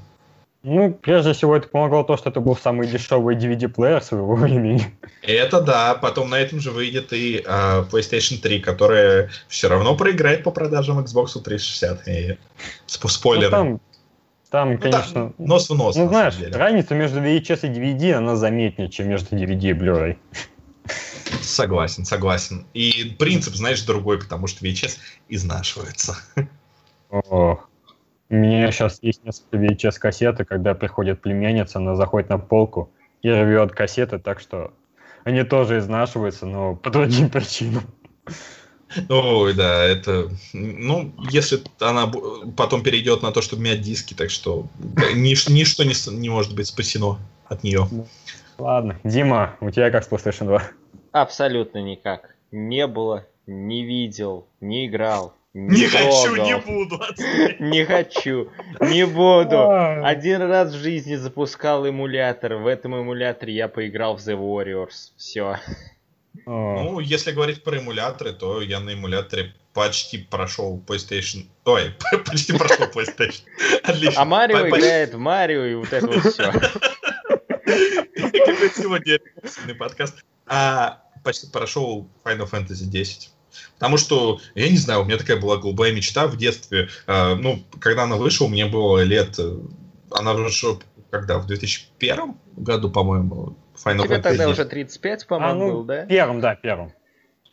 [0.65, 4.93] Ну, прежде всего, это помогло то, что это был самый дешевый DVD-плеер своего времени.
[5.23, 10.43] Это да, потом на этом же выйдет и а, PlayStation 3, которая все равно проиграет
[10.43, 12.09] по продажам Xbox 360.
[12.09, 12.39] И,
[12.89, 13.51] сп- спойлеры.
[13.51, 13.81] Ну, там,
[14.51, 15.33] там, Ну, конечно...
[15.39, 16.53] да, нос в нос, ну, на знаешь, деле.
[16.57, 20.17] разница между VHS и DVD, она заметнее, чем между DVD и Blu-ray.
[21.43, 22.67] Согласен, согласен.
[22.75, 26.17] И принцип, знаешь, другой, потому что VHS изнашивается.
[27.11, 27.61] О,
[28.31, 32.91] у меня сейчас есть несколько VHS-кассеты, когда приходит племянница, она заходит на полку
[33.23, 34.73] и рвет кассеты, так что
[35.25, 37.83] они тоже изнашиваются, но по другим причинам.
[39.09, 40.31] Ой, да, это...
[40.53, 42.11] Ну, если она
[42.57, 44.67] потом перейдет на то, чтобы менять диски, так что
[45.15, 47.87] нич- ничто не, не может быть спасено от нее.
[48.59, 50.63] Ладно, Дима, у тебя как с PlayStation 2?
[51.13, 52.35] Абсолютно никак.
[52.51, 55.35] Не было, не видел, не играл.
[55.55, 56.45] Не хочу, трогал.
[56.47, 57.01] не буду.
[57.59, 59.71] Не хочу, не буду.
[60.05, 62.57] Один раз в жизни запускал эмулятор.
[62.57, 65.13] В этом эмуляторе я поиграл в The Warriors.
[65.17, 65.57] Все.
[66.47, 71.47] О, Ну, если говорить про эмуляторы, то я на эмуляторе почти прошел PlayStation.
[71.65, 71.95] Ой,
[72.27, 73.43] почти прошел PlayStation.
[73.83, 74.23] Отлично.
[74.23, 76.53] А Марио играет в Марио и вот это вот все.
[77.69, 79.19] Какой сегодня
[79.79, 80.25] подкаст.
[80.47, 83.31] А, почти прошел Final Fantasy 10.
[83.75, 86.89] Потому что, я не знаю, у меня такая была голубая мечта в детстве.
[87.07, 89.39] А, ну, когда она вышла, мне было лет...
[89.39, 89.59] э,
[90.11, 90.79] Она вышла
[91.11, 91.39] когда?
[91.39, 94.53] В 2001 году, по-моему, Final Тебе Fantasy тогда 10.
[94.53, 96.07] уже 35, а, по-моему, ну, был, да?
[96.07, 96.93] первым, да, первым.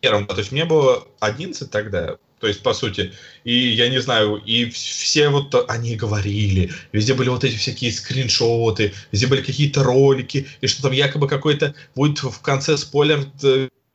[0.02, 4.00] первым, да, то есть мне было 11 тогда, то есть, по сути, и я не
[4.02, 9.42] знаю, и вс- все вот они говорили, везде были вот эти всякие скриншоты, везде были
[9.42, 13.26] какие-то ролики, и что там якобы какой-то будет в конце спойлер,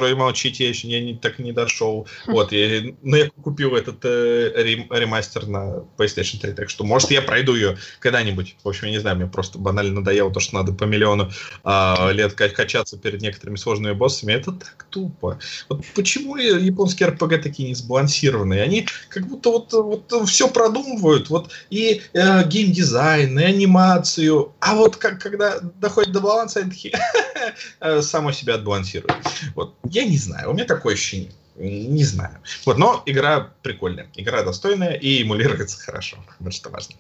[0.02, 2.06] э, про молчите, я еще я не, так и не дошел.
[2.26, 7.10] Вот, я, но я купил этот э, рем- ремастер на PlayStation 3, так что, может,
[7.10, 8.56] я пройду ее когда-нибудь.
[8.62, 11.30] В общем, я не знаю, мне просто банально надоело то, что надо по миллиону
[11.64, 14.32] а, лет ка- качаться перед некоторыми сложными боссами.
[14.32, 15.38] Это так тупо.
[15.68, 18.62] Вот почему японские РПГ такие не сбалансированные?
[18.62, 24.96] Они как будто вот, вот все продумывают, вот и э, геймдизайн, и анимацию, а вот
[24.96, 26.98] как, когда доходит до баланса, они такие
[27.80, 29.14] э, само себя отбалансируют.
[29.54, 31.32] Вот, я не знаю, у меня такое ощущение.
[31.56, 32.38] Не знаю.
[32.64, 36.16] Вот, но игра прикольная, игра достойная и эмулируется хорошо.
[36.38, 36.96] Вот что важно.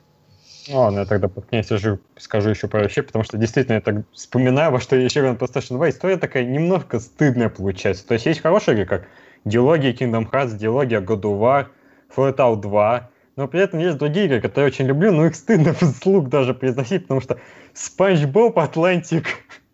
[0.68, 3.80] Ну, Ладно, я тогда под конец уже скажу еще пару вещей, потому что действительно я
[3.80, 8.06] так вспоминаю, во что я еще на PlayStation 2, история такая немножко стыдная получается.
[8.06, 9.08] То есть есть хорошие игры, как
[9.44, 11.66] диалогия Kingdom Hearts, диалогия God of War,
[12.14, 15.74] Fallout 2, но при этом есть другие игры, которые я очень люблю, но их стыдно
[15.80, 17.40] вслух даже произносить, потому что
[17.74, 19.26] SpongeBob Atlantic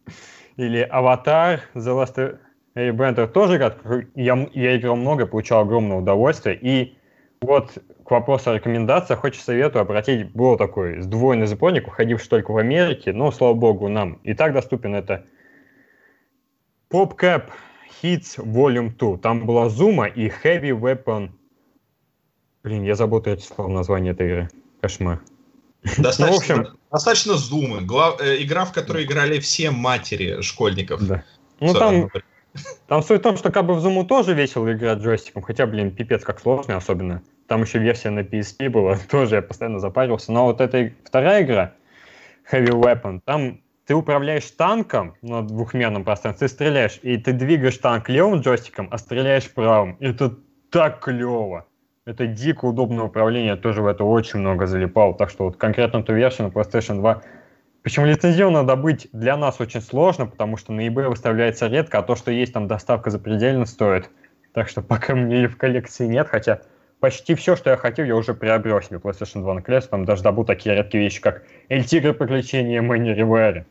[0.57, 2.38] или Аватар The Last
[2.77, 6.97] Airbender тоже игра, в которую я, я играл много, получал огромное удовольствие, и
[7.41, 7.73] вот
[8.05, 13.12] к вопросу о рекомендациях, очень советую обратить, был такой сдвоенный сборник, уходивший только в Америке,
[13.12, 15.25] но, слава богу, нам и так доступен это
[16.91, 17.45] PopCap
[18.03, 19.19] Hits Volume 2.
[19.19, 21.31] Там была Zuma и Heavy Weapon.
[22.62, 24.51] Блин, я забыл третье слово название этой игры.
[24.81, 25.21] Кошмар.
[25.99, 27.81] Достаточно, Ну, в общем- достаточно зумы.
[27.81, 31.07] Глав- э, игра, в которой играли все матери школьников.
[31.07, 31.25] Да.
[31.61, 32.11] Ну, там.
[32.87, 35.90] Там суть в том, что как бы в Зуму тоже весело играть джойстиком, хотя, блин,
[35.90, 37.23] пипец как сложно особенно.
[37.47, 40.33] Там еще версия на PSP была, тоже я постоянно запаривался.
[40.33, 41.73] Но вот эта вторая игра,
[42.51, 48.09] Heavy Weapon, там ты управляешь танком на двухмерном пространстве, ты стреляешь, и ты двигаешь танк
[48.09, 49.97] левым джойстиком, а стреляешь правым.
[50.01, 50.37] Это
[50.71, 51.66] так клево.
[52.05, 55.14] Это дико удобное управление, я тоже в это очень много залипал.
[55.14, 57.23] Так что вот конкретно эту версию на PlayStation 2
[57.87, 62.16] причем лицензионно добыть для нас очень сложно, потому что на eBay выставляется редко, а то,
[62.16, 64.11] что есть там доставка запредельно стоит.
[64.53, 66.62] Так что пока мне в коллекции нет, хотя
[66.99, 70.25] почти все, что я хотел, я уже приобрел себе PlayStation 2 на колес, там даже
[70.25, 73.66] добыл такие редкие вещи, как Tigre приключения Мэнни Ривери.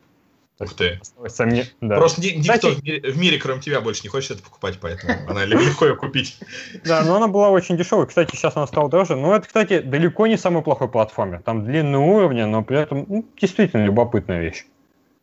[0.58, 0.98] Ух ты.
[1.28, 1.66] Сомне...
[1.82, 1.96] Да.
[1.96, 4.78] Просто ни- никто Кстати- в мире, в мире, кроме тебя, больше не хочет это покупать,
[4.80, 6.38] поэтому она легко ее купить.
[6.84, 8.06] Да, но она была очень дешевой.
[8.06, 9.16] Кстати, сейчас она стала дороже.
[9.16, 11.42] Но это, кстати, далеко не самый плохой платформер.
[11.42, 14.64] Там длинные уровни, но при этом ну, действительно любопытная вещь.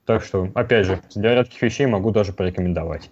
[0.05, 3.09] Так что, опять же, для редких вещей могу даже порекомендовать.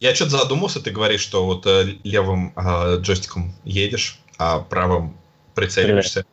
[0.00, 5.16] Я что-то задумался, ты говоришь, что вот э, левым э, джойстиком едешь, а правым
[5.54, 6.24] прицеливаешься.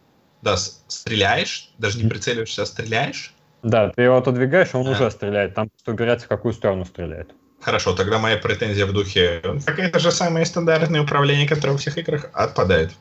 [0.41, 3.33] Да, с- стреляешь, даже не прицеливаешься, а стреляешь.
[3.63, 4.91] Да, ты его отодвигаешь, он А.
[4.91, 5.55] уже стреляет.
[5.55, 7.33] Там просто выбирается, в какую сторону стреляет.
[7.59, 12.29] Хорошо, тогда моя претензия в духе какое-то же самое стандартное управление, которое во всех играх
[12.33, 12.91] отпадает.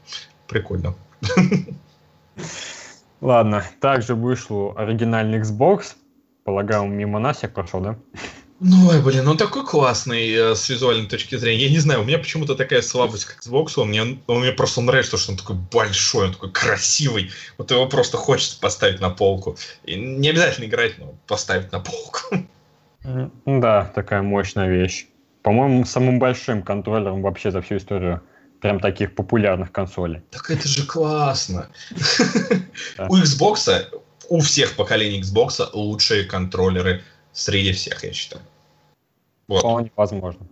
[0.48, 0.94] Прикольно.
[3.20, 5.94] Ладно, также вышел оригинальный Xbox.
[6.44, 7.96] Полагаю, мимо нас всех прошел, да?
[8.58, 11.64] Ну, ой, блин, он такой классный э, с визуальной точки зрения.
[11.64, 13.72] Я не знаю, у меня почему-то такая слабость к Xbox.
[13.76, 17.30] Он мне, он мне просто нравится, что он такой большой, он такой красивый.
[17.58, 19.58] Вот его просто хочется поставить на полку.
[19.84, 22.20] И не обязательно играть, но поставить на полку.
[23.44, 25.06] Да, такая мощная вещь.
[25.42, 28.22] По-моему, самым большим контроллером вообще за всю историю
[28.60, 30.22] прям таких популярных консолей.
[30.30, 31.68] Так это же классно.
[32.98, 33.86] У Xbox,
[34.28, 37.04] у всех поколений Xbox лучшие контроллеры
[37.36, 38.42] среди всех, я считаю.
[39.46, 39.60] Вот.
[39.60, 40.46] Вполне возможно.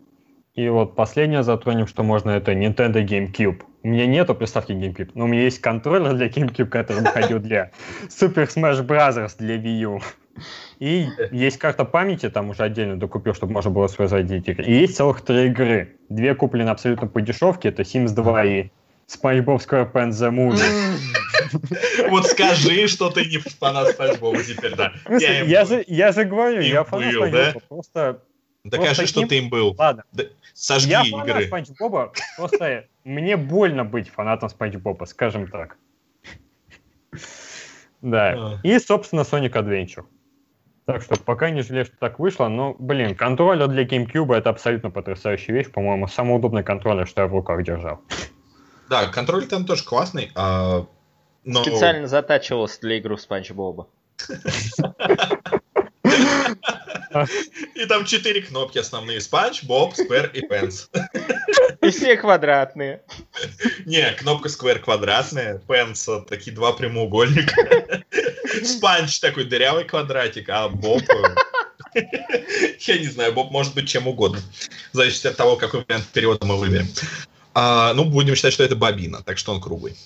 [0.55, 3.63] И вот последнее затронем, что можно, это Nintendo GameCube.
[3.83, 7.73] У меня нету приставки GameCube, но у меня есть контроллер для GameCube, который выходил для
[8.09, 9.35] Super Smash Bros.
[9.39, 10.01] для Wii U.
[10.79, 14.65] И есть карта памяти, там уже отдельно докупил, чтобы можно было воспроизводить игры.
[14.65, 15.97] И есть целых три игры.
[16.09, 18.71] Две куплены абсолютно по дешевке, это Sims 2 и
[19.09, 20.61] SpongeBob SquarePants The Movie.
[22.09, 24.93] Вот скажи, что ты не фанат Спанч Боба теперь, да.
[25.09, 27.53] Им Я же, я же говорю, я фанат был, Спанч да?
[27.53, 28.23] Боба, просто...
[28.65, 29.75] Докажи, что ты им был.
[29.79, 30.05] Ладно,
[30.55, 31.47] Сожги я фанат игры.
[31.47, 35.77] Спанч Боба, просто мне больно быть фанатом Спанч Боба, скажем так.
[38.01, 38.35] Да.
[38.37, 38.61] А.
[38.63, 40.05] И, собственно, Sonic Adventure.
[40.87, 44.91] Так что пока не жалею, что так вышло, но, блин, контроллер для GameCube это абсолютно
[44.91, 48.01] потрясающая вещь, по-моему, самый удобный контроллер, что я в руках держал.
[48.91, 50.87] Да, контроль там тоже классный, а,
[51.45, 51.63] но...
[51.63, 53.89] Специально затачивался для игры в Спанч Боба.
[57.75, 59.21] И там четыре кнопки основные.
[59.21, 60.89] Спанч, Боб, Square и Pens.
[61.81, 63.03] И все квадратные.
[63.85, 68.05] Не, кнопка Square квадратная, э, такие два прямоугольника.
[68.65, 71.03] Спанч такой дырявый квадратик, а Боб...
[71.95, 72.01] э,
[72.81, 74.41] Я не знаю, Боб может быть чем угодно.
[74.93, 76.89] Зависит от того, какой вариант перевода мы выберем.
[77.55, 79.97] А, ну, будем считать, что это бобина, так что он круглый.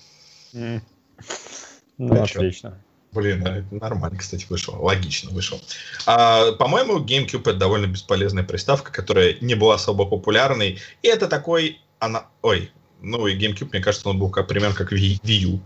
[1.98, 2.40] Ну, А чё?
[2.40, 2.78] отлично.
[3.12, 4.80] Блин, а это нормально, кстати, вышел.
[4.82, 5.60] Логично вышел.
[6.06, 10.78] А, по-моему, GameCube это довольно бесполезная приставка, которая не была особо популярной.
[11.02, 11.80] И это такой...
[12.00, 12.26] Она...
[12.42, 15.60] Ой, ну и GameCube, мне кажется, он был как, примерно как Wii Wii U.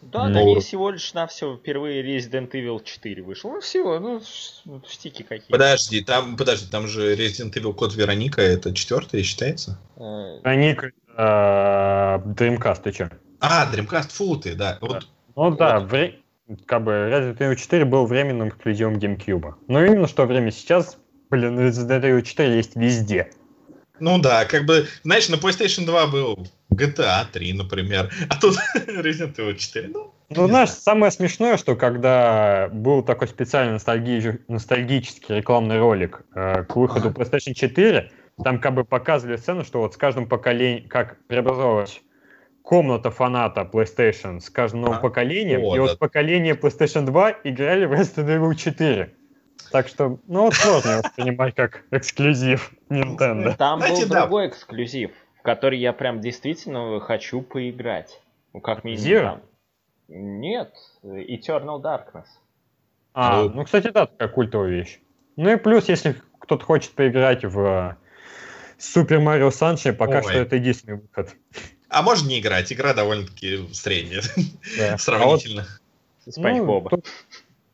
[0.00, 3.50] Да, Ну, на ней всего лишь на все впервые Resident Evil 4 вышел.
[3.50, 5.50] Ну всего, ну ш- ну, пустяки какие.
[5.50, 9.78] Подожди, там, подожди, там же Resident Evil Код Вероника, это четвертый считается?
[9.96, 13.10] Э, А Ник, э, Dreamcast, ты че?
[13.40, 14.78] А, Dreamcast, фу ты, да.
[14.80, 16.16] Вот, Ну да, вре-
[16.66, 19.54] как бы Resident Evil 4 был временным эксклюзивом GameCube.
[19.68, 20.98] Но именно что время сейчас,
[21.30, 23.30] блин, Resident Evil 4 есть везде.
[24.00, 29.36] ну да, как бы, знаешь, на PlayStation 2 был GTA 3, например, а тут Resident
[29.36, 35.78] Evil 4, ну, Ну, знаешь, самое смешное, что когда был такой специальный ностальги- ностальгический рекламный
[35.78, 37.10] ролик э, к выходу.
[37.10, 38.10] PlayStation 4,
[38.44, 42.00] там как бы показывали сцену, что вот с каждым поколением, как преобразовалась
[42.68, 45.82] комната фаната PlayStation с каждым новым А, поколением, о, и да.
[45.84, 49.14] вот поколение PlayStation 2 играли в Resident Evil 4.
[49.72, 53.56] Так что, ну вот сложно воспринимать как эксклюзив Nintendo.
[53.56, 54.20] Там Знаете, был да.
[54.20, 58.20] другой эксклюзив, в который я прям действительно хочу поиграть.
[58.52, 59.22] Ну, как минимум Zero?
[59.22, 59.42] там.
[60.08, 62.26] Нет, Eternal Darkness.
[63.14, 63.48] А, Ну.
[63.48, 65.00] ну, кстати, да, такая культовая вещь.
[65.36, 67.96] Ну и плюс, если кто-то хочет поиграть в э,
[68.78, 70.22] Super Mario Sunshine, пока Ой.
[70.22, 71.34] что это единственный выход.
[71.88, 74.22] А можно не играть, игра довольно-таки средняя,
[74.76, 74.86] Да.
[74.88, 75.66] А вот, сравнительно.
[76.28, 76.90] Спанч ну, Боба.
[76.90, 77.06] тут-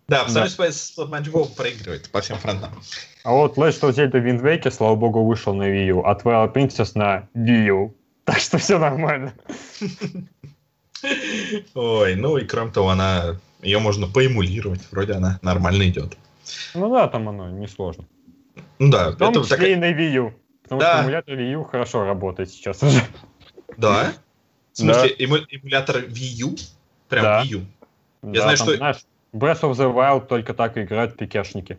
[0.08, 0.48] Да, в Да.
[0.48, 2.70] Спанч Боб проигрывает по всем фронтам.
[3.24, 6.52] а вот Legend of Zelda Wind Waker, слава богу, вышел на Wii U, а Twilight
[6.52, 7.94] Princess на Wii U.
[8.24, 9.34] Так что все нормально.
[11.74, 16.16] Ой, ну и кроме того, она ее можно поэмулировать, вроде она нормально идет.
[16.74, 18.04] Ну да, там оно несложно.
[18.78, 20.32] Ну да, В том это числе такая- и на Wii U.
[20.62, 20.94] Потому Да.
[20.96, 23.00] что эмулятор Wii U хорошо работает сейчас уже.
[23.78, 24.14] Да?
[24.72, 26.56] В смысле, эму- эмулятор Wii U?
[27.08, 27.42] Прям Да.
[27.44, 27.66] Wii U?
[28.22, 31.78] Да, знаю, там, что- знаешь, Breath of the Wild только так играют пикешники.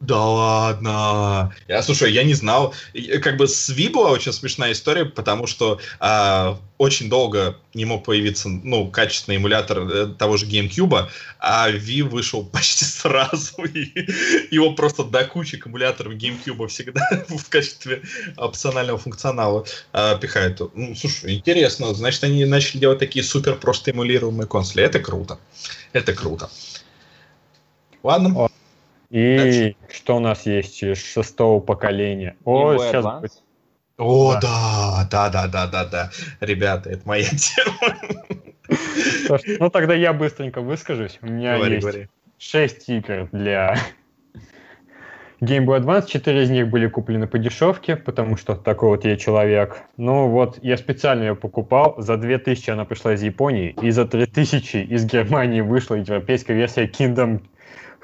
[0.00, 1.54] Да ладно.
[1.68, 2.74] Я, слушай, я не знал.
[2.94, 7.84] И, Как бы с Wii была очень смешная история, потому что а, очень долго не
[7.84, 13.62] мог появиться ну, качественный эмулятор э, того же GameCube, а Wii вышел почти сразу.
[13.64, 14.08] И
[14.50, 18.02] его просто до кучи к эмуляторам GameCube всегда в качестве
[18.38, 20.62] опционального функционала а, пихают.
[20.74, 21.92] Ну, слушай, интересно.
[21.92, 24.82] Значит, они начали делать такие супер просто эмулируемые консоли.
[24.82, 25.38] Это круто.
[25.92, 26.48] Это круто.
[28.02, 28.49] Ладно.
[29.10, 29.76] И Дальше.
[29.92, 32.36] что у нас есть из шестого поколения?
[32.44, 33.20] О, Game сейчас Advance.
[33.22, 33.42] будет-
[33.98, 35.08] О, Да.
[35.10, 36.10] да, да, да, да, да, да.
[36.40, 37.96] Ребята, это моя тема.
[39.58, 41.18] Ну тогда я быстренько выскажусь.
[41.22, 42.08] У меня Говори, есть говори.
[42.38, 43.76] 6 игр для
[45.40, 46.06] Game Boy Advance.
[46.06, 49.82] 4 из них были куплены по дешевке, потому что такой вот я человек.
[49.96, 51.96] Ну вот, я специально ее покупал.
[51.98, 57.42] За 2000 она пришла из Японии, и за 3000 из Германии вышла европейская версия Kingdom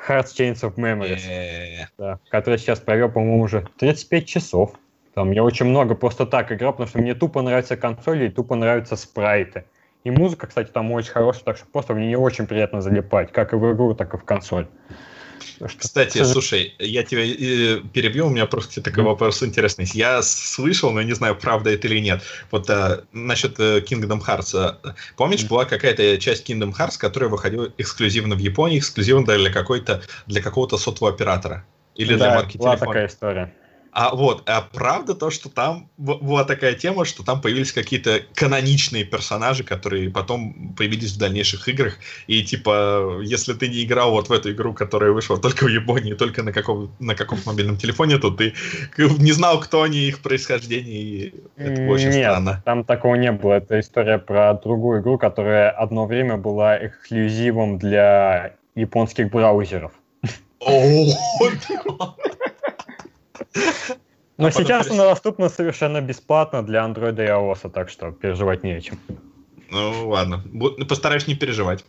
[0.09, 1.23] Hearts Chains of Memories.
[1.29, 4.73] Э, да, который сейчас провел, по-моему, уже 35 часов.
[5.15, 8.55] Там я очень много просто так играл, потому что мне тупо нравятся консоли и тупо
[8.55, 9.65] нравятся спрайты.
[10.05, 13.53] И музыка, кстати, там очень хорошая, так что просто в нее очень приятно залипать, как
[13.53, 14.69] и в игру, так и в консоль.
[15.59, 19.13] Что, Кстати, слушай, я тебя э, перебью, у меня просто тебе такой Мгм.
[19.13, 19.87] вопрос интересный.
[19.95, 22.23] Я слышал, но не знаю, правда это или нет.
[22.51, 24.79] Вот э, насчет э, Kingdom Hearts.
[24.83, 25.49] э, Помнишь, Мгм.
[25.49, 30.77] была какая-то часть Kingdom Hearts, которая выходила эксклюзивно в Японии, эксклюзивно для какой-то для какого-то
[30.79, 31.65] сотового оператора
[31.95, 32.93] или для да, марки была телефона.
[32.93, 33.55] такая история.
[33.99, 39.05] А вот, а правда то, что там была такая тема, что там появились какие-то каноничные
[39.05, 41.94] персонажи, которые потом появились в дальнейших играх,
[42.27, 46.13] и типа, если ты не играл вот в эту игру, которая вышла только в Японии,
[46.13, 48.53] только на каком на каком-то мобильном телефоне, то ты
[48.99, 52.63] не знал, кто они, их происхождение, и это очень Нет, странно.
[52.67, 53.55] там такого не было.
[53.55, 59.92] Это история про другую игру, которая одно время была эксклюзивом для японских браузеров.
[60.61, 61.07] О,
[64.39, 68.65] Но А потом сейчас она доступна совершенно бесплатно для Android и iOS, так что переживать
[68.65, 68.99] не о чем.
[69.71, 71.85] Ну ладно, Бу- постараюсь не переживать.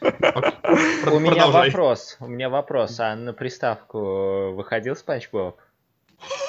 [0.00, 2.16] У меня вопрос.
[2.20, 3.00] У меня вопрос.
[3.00, 5.58] А на приставку выходил Спанч Боб?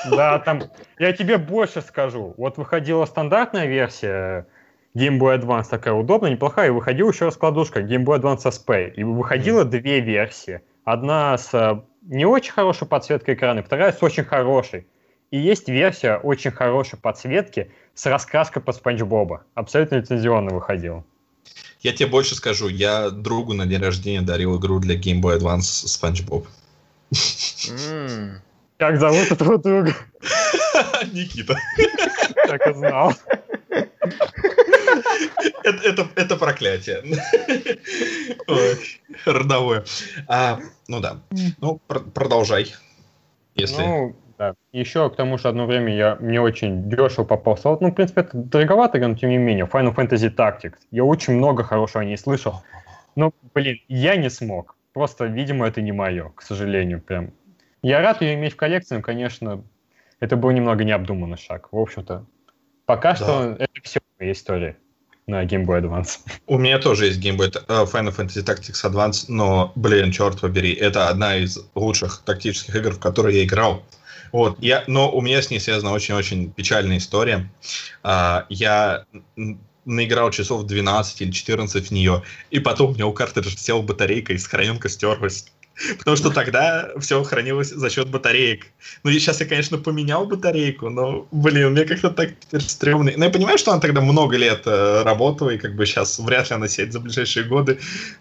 [0.10, 0.64] Да, там,
[0.98, 2.34] я тебе больше скажу.
[2.38, 4.48] Вот выходила стандартная версия
[4.96, 8.92] Game Boy Advance, такая удобная, неплохая, и выходила еще раскладушка Game Boy Advance SP.
[8.96, 10.62] И выходило две версии.
[10.86, 14.88] Одна с э, не очень хорошей подсветкой экрана, вторая с очень хорошей.
[15.32, 19.44] И есть версия очень хорошей подсветки с раскраской под Спанч Боба.
[19.54, 21.04] Абсолютно лицензионно выходила.
[21.82, 25.62] Я тебе больше скажу, я другу на день рождения дарил игру для Game Boy Advance
[25.62, 26.48] Спанч Боб.
[28.78, 29.96] Как зовут этого друга?
[31.12, 31.56] Никита.
[32.48, 33.14] Так и знал.
[35.64, 37.04] Это, это, это проклятие.
[39.26, 39.84] Родовое.
[40.28, 41.22] А, ну да.
[41.60, 42.74] Ну, пр- продолжай.
[43.56, 43.82] Если...
[43.82, 44.54] Ну, да.
[44.72, 47.78] Еще к тому же одно время я, мне очень дешево попался.
[47.80, 49.66] Ну, в принципе, это дороговато, но тем не менее.
[49.66, 50.78] Final Fantasy Tactics.
[50.92, 52.64] Я очень много хорошего о ней слышал.
[53.16, 54.76] Но, блин, я не смог.
[54.94, 57.02] Просто, видимо, это не мое, к сожалению.
[57.02, 57.32] Прям.
[57.82, 59.64] Я рад ее иметь в коллекции, но, конечно,
[60.20, 61.70] это был немного необдуманный шаг.
[61.72, 62.26] В общем-то,
[62.86, 64.78] пока что это все моя история
[65.30, 66.20] на Game Boy Advance.
[66.48, 70.74] У меня тоже есть Game Boy э, Final Fantasy Tactics Advance, но, блин, черт побери,
[70.74, 73.84] это одна из лучших тактических игр, в которые я играл.
[74.32, 77.50] Вот, я, но у меня с ней связана очень-очень печальная история.
[78.04, 79.06] А, я
[79.86, 84.34] наиграл часов 12 или 14 в нее, и потом у меня у картриджа села батарейка,
[84.34, 85.52] и сохраненка стерлась.
[85.98, 88.68] Потому что тогда все хранилось за счет батареек.
[89.04, 93.12] Ну, и сейчас я, конечно, поменял батарейку, но, блин, мне как-то так теперь стрёмно.
[93.16, 96.50] Ну, я понимаю, что она тогда много лет э, работала, и как бы сейчас вряд
[96.50, 97.80] ли она сядет за ближайшие годы.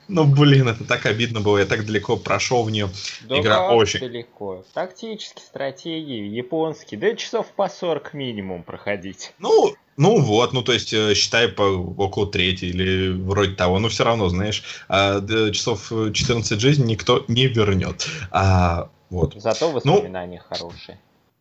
[0.08, 1.58] Но, блин, это так обидно было.
[1.58, 2.88] Я так далеко прошел в нее.
[3.22, 4.64] Да Игра очень- далеко.
[4.74, 7.00] Тактические стратегии, японские.
[7.00, 9.32] Да часов по 40 минимум проходить.
[9.38, 13.88] Ну, ну вот, ну то есть э, считай по около трети или вроде того, но
[13.88, 15.20] все равно, знаешь, а,
[15.50, 18.06] часов э, 14 жизни никто не вернет.
[18.30, 19.34] А, вот.
[19.36, 20.98] Зато воспоминания хорошие.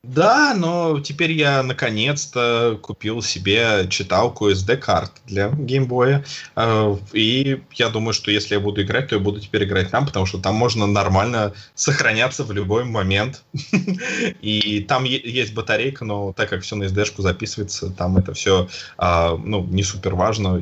[0.07, 6.23] Да, но теперь я наконец-то купил себе читалку SD-карт для геймбоя.
[6.55, 10.05] Э, И я думаю, что если я буду играть, то я буду теперь играть там,
[10.05, 13.43] потому что там можно нормально сохраняться в любой момент.
[14.41, 19.65] И там есть батарейка, но так как все на SD-шку записывается, там это все ну,
[19.65, 20.61] не супер важно.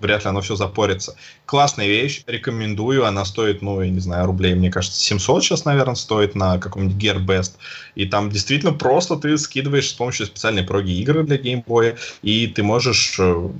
[0.00, 1.14] Вряд ли оно все запорится.
[1.46, 3.04] Классная вещь, рекомендую.
[3.04, 7.02] Она стоит, ну, я не знаю, рублей, мне кажется, 700 сейчас, наверное, стоит на каком-нибудь
[7.02, 7.52] GearBest.
[7.94, 12.62] И там действительно просто ты скидываешь с помощью специальной проги игры для геймбоя, и ты
[12.62, 13.50] можешь э,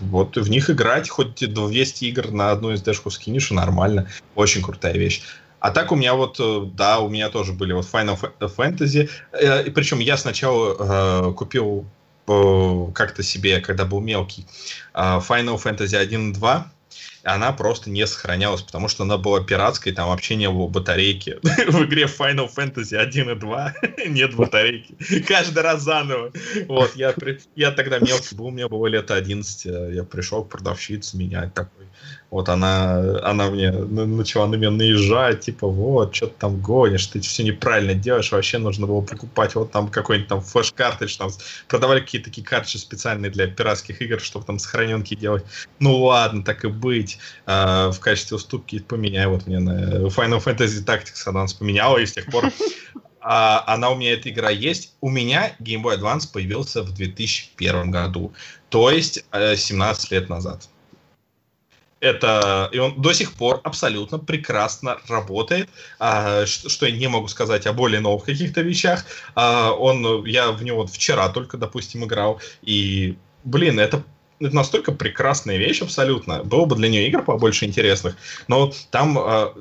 [0.00, 4.08] вот в них играть, хоть 200 игр на одну SD-шку скинешь, и нормально.
[4.34, 5.22] Очень крутая вещь.
[5.60, 9.10] А так у меня вот, э, да, у меня тоже были вот Final Fa- Fantasy.
[9.32, 11.84] Э, и причем я сначала э, купил
[12.94, 14.46] как-то себе, когда был мелкий,
[14.94, 16.79] э, Final Fantasy 1 и 2, и
[17.22, 21.38] она просто не сохранялась, потому что она была пиратской, там вообще не было батарейки.
[21.42, 23.74] В игре Final Fantasy 1 и 2
[24.06, 24.94] нет батарейки.
[25.26, 26.32] Каждый раз заново.
[26.66, 27.14] Вот, я,
[27.56, 31.86] я тогда мелкий был, мне было лет 11, э, я пришел к продавщице менять такой.
[32.30, 37.20] Вот она, она мне начала на меня наезжать, типа, вот, что ты там гонишь, ты
[37.20, 41.30] все неправильно делаешь, вообще нужно было покупать вот там какой-нибудь там флеш-картридж, там
[41.66, 45.44] продавали какие-то такие картриджи специальные для пиратских игр, чтобы там сохраненки делать.
[45.80, 47.09] Ну ладно, так и быть.
[47.46, 52.12] А, в качестве уступки поменяй вот мне на Final Fantasy Tactics Advance поменяла, и с
[52.12, 52.50] тех пор
[53.20, 54.94] а, она у меня, эта игра есть.
[55.00, 58.32] У меня Game Boy Advance появился в 2001 году,
[58.68, 60.68] то есть э, 17 лет назад.
[62.00, 67.28] Это и он до сих пор абсолютно прекрасно работает, а, что, что я не могу
[67.28, 69.04] сказать о более новых каких-то вещах.
[69.34, 74.02] А, он, я в него вот вчера только, допустим, играл, и, блин, это
[74.40, 76.42] это настолько прекрасная вещь абсолютно.
[76.42, 78.16] Было бы для нее игр побольше интересных.
[78.48, 79.52] Но там э,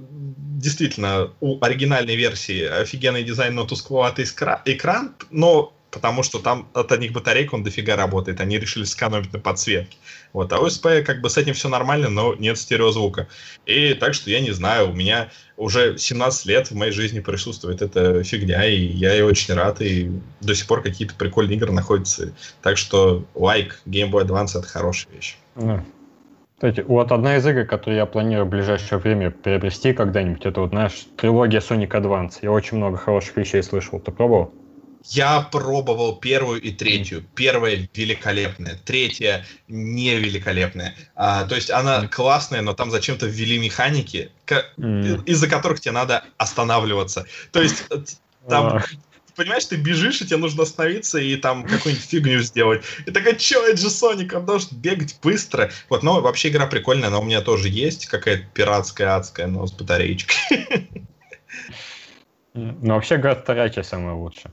[0.60, 4.26] действительно у оригинальной версии офигенный дизайн, но тускловатый
[4.66, 5.16] экран.
[5.30, 9.98] Но потому что там от них батарейка, он дофига работает, они решили сэкономить на подсветке.
[10.34, 13.28] Вот, а ОСП как бы с этим все нормально, но нет стереозвука.
[13.66, 17.82] И так что я не знаю, у меня уже 17 лет в моей жизни присутствует
[17.82, 20.12] эта фигня, и я ей очень рад, и
[20.42, 22.34] до сих пор какие-то прикольные игры находятся.
[22.62, 25.38] Так что лайк, Game Boy Advance это хорошая вещь.
[25.56, 25.84] Да.
[26.56, 30.72] Кстати, вот одна из игр, которую я планирую в ближайшее время приобрести когда-нибудь, это вот,
[30.72, 32.40] знаешь, трилогия Sonic Advance.
[32.42, 34.00] Я очень много хороших вещей слышал.
[34.02, 34.54] Ты пробовал?
[35.06, 37.24] Я пробовал первую и третью.
[37.36, 40.96] Первая великолепная, третья не великолепная.
[41.16, 44.32] А, то есть она классная, но там зачем-то ввели механики,
[44.78, 45.22] М.
[45.24, 47.26] из-за которых тебе надо останавливаться.
[47.52, 48.04] То есть э,
[48.50, 48.82] там
[49.40, 52.84] понимаешь, ты бежишь, и тебе нужно остановиться и там какую-нибудь фигню сделать.
[53.06, 55.72] И такой, чё, это же Соник, он должен бегать быстро.
[55.88, 59.72] Вот, но вообще игра прикольная, она у меня тоже есть, какая-то пиратская, адская, но с
[59.72, 60.36] батареечкой.
[62.56, 64.52] Ну, вообще, вторая часть самая лучшая.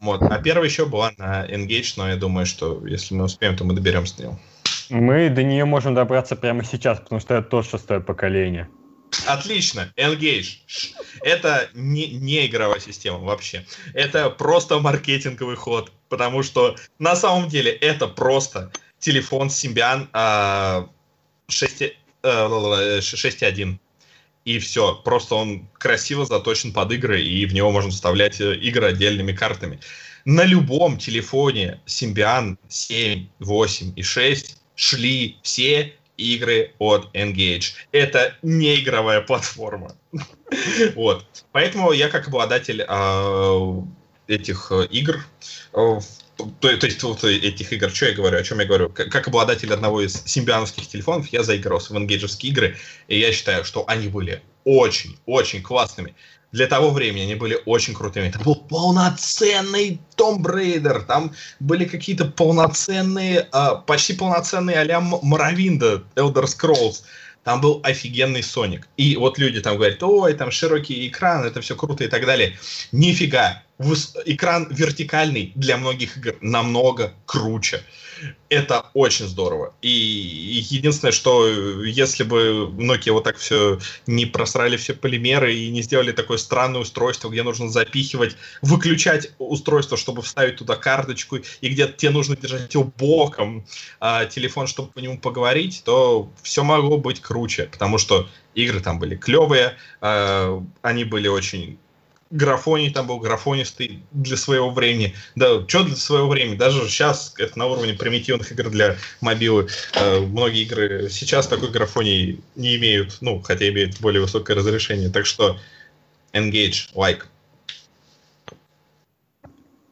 [0.00, 0.22] Вот.
[0.22, 3.74] А первая еще была на Engage, но я думаю, что если мы успеем, то мы
[3.74, 4.40] доберемся до него.
[4.88, 8.68] Мы до нее можем добраться прямо сейчас, потому что это тоже шестое поколение.
[9.26, 10.58] Отлично, Engage.
[11.22, 13.66] Это не, не игровая система вообще.
[13.94, 20.88] Это просто маркетинговый ход, потому что на самом деле это просто телефон Symbian а,
[21.48, 21.92] 6, э,
[22.22, 23.78] ла-ла-ла, 6.1.
[24.44, 28.86] И все, просто он красиво заточен под игры, и в него можно вставлять э, игры
[28.86, 29.80] отдельными картами.
[30.24, 37.72] На любом телефоне Symbian 7, 8 и 6 шли все игры от Engage.
[37.92, 39.94] Это не игровая платформа.
[40.96, 41.24] Вот.
[41.52, 43.84] Поэтому я как обладатель а,
[44.26, 45.24] этих э, игр,
[45.72, 46.00] э,
[46.60, 49.28] то, то есть вот этих игр, что я говорю, о чем я говорю, как, как
[49.28, 52.76] обладатель одного из симбиановских телефонов, я заигрался в энгейджевские игры,
[53.08, 56.14] и я считаю, что они были очень-очень классными.
[56.52, 58.30] Для того времени они были очень крутыми.
[58.30, 66.44] Там был полноценный Tomb Raider, там были какие-то полноценные, а, почти полноценные а-ля Моровинда, Elder
[66.44, 67.02] Scrolls.
[67.44, 68.88] Там был офигенный Соник.
[68.96, 72.58] И вот люди там говорят, ой, там широкий экран, это все круто и так далее.
[72.92, 73.62] Нифига.
[74.26, 77.82] Экран вертикальный для многих игр намного круче.
[78.50, 79.72] Это очень здорово.
[79.80, 85.70] И единственное, что э, если бы Nokia вот так все не просрали все полимеры и
[85.70, 91.68] не сделали такое странное устройство, где нужно запихивать, выключать устройство, чтобы вставить туда карточку, и
[91.68, 93.64] где тебе нужно держать его боком,
[94.00, 98.98] а, телефон, чтобы по нему поговорить, то все могло быть круче, потому что игры там
[98.98, 101.78] были клевые, а, они были очень
[102.30, 105.14] графоний там был графонистый для своего времени.
[105.34, 106.56] Да, что для своего времени?
[106.56, 109.68] Даже сейчас это на уровне примитивных игр для мобилы.
[109.94, 115.10] Э, многие игры сейчас такой графоний не имеют, ну, хотя имеют более высокое разрешение.
[115.10, 115.58] Так что
[116.32, 117.24] engage, like.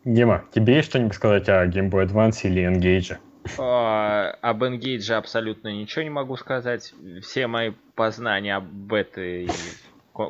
[0.04, 3.18] Дима, тебе есть что-нибудь сказать о Game Boy Advance или Engage?
[3.58, 6.94] А, Об Engage абсолютно ничего не могу сказать.
[7.22, 9.50] Все мои познания об этой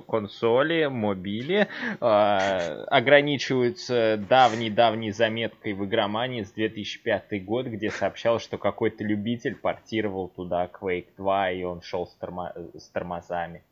[0.06, 1.68] консоли, мобиле
[2.00, 10.28] а, ограничиваются давней-давней заметкой в игромании с 2005 год, где сообщалось, что какой-то любитель портировал
[10.28, 13.62] туда Quake 2, и он шел с, тормо- с тормозами.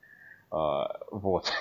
[0.51, 1.53] А, Вот.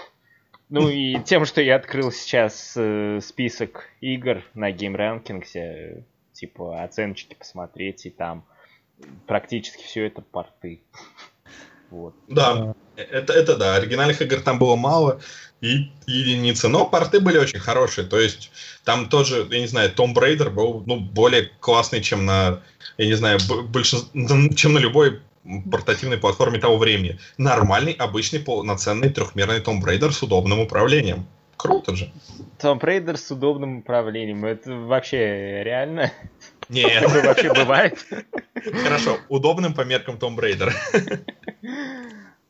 [0.69, 6.03] Ну и тем, что я открыл сейчас э, список игр на Game Rankings,
[6.33, 8.45] типа оценочки посмотреть, и там
[9.27, 10.81] практически все это порты.
[11.91, 12.15] Вот.
[12.27, 15.19] Да, это, это да, оригинальных игр там было мало,
[15.61, 18.51] и единицы, но порты были очень хорошие, то есть
[18.83, 22.61] там тоже, я не знаю, Tomb Raider был ну, более классный, чем на,
[22.97, 23.39] я не знаю,
[23.69, 24.09] большинство,
[24.55, 25.21] чем на любой
[25.71, 27.19] портативной платформе того времени.
[27.37, 31.27] Нормальный, обычный, полноценный трехмерный Tomb Raider с удобным управлением.
[31.57, 32.11] Круто же.
[32.59, 34.45] Том Рейдер с удобным управлением.
[34.45, 36.11] Это вообще реально?
[36.69, 38.05] Нет, Это вообще бывает?
[38.83, 40.73] хорошо, удобным по меркам Tomb Raider.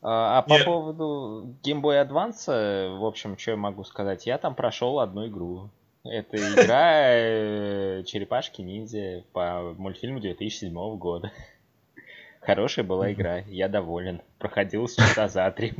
[0.08, 0.64] А а по Нет.
[0.64, 4.24] поводу Game Boy Advance, в общем, что я могу сказать?
[4.24, 5.68] Я там прошел одну игру.
[6.04, 11.32] Это игра э, Черепашки Ниндзя по мультфильму 2007 года.
[12.40, 14.22] Хорошая была игра, я доволен.
[14.38, 15.74] Проходил с часа за три.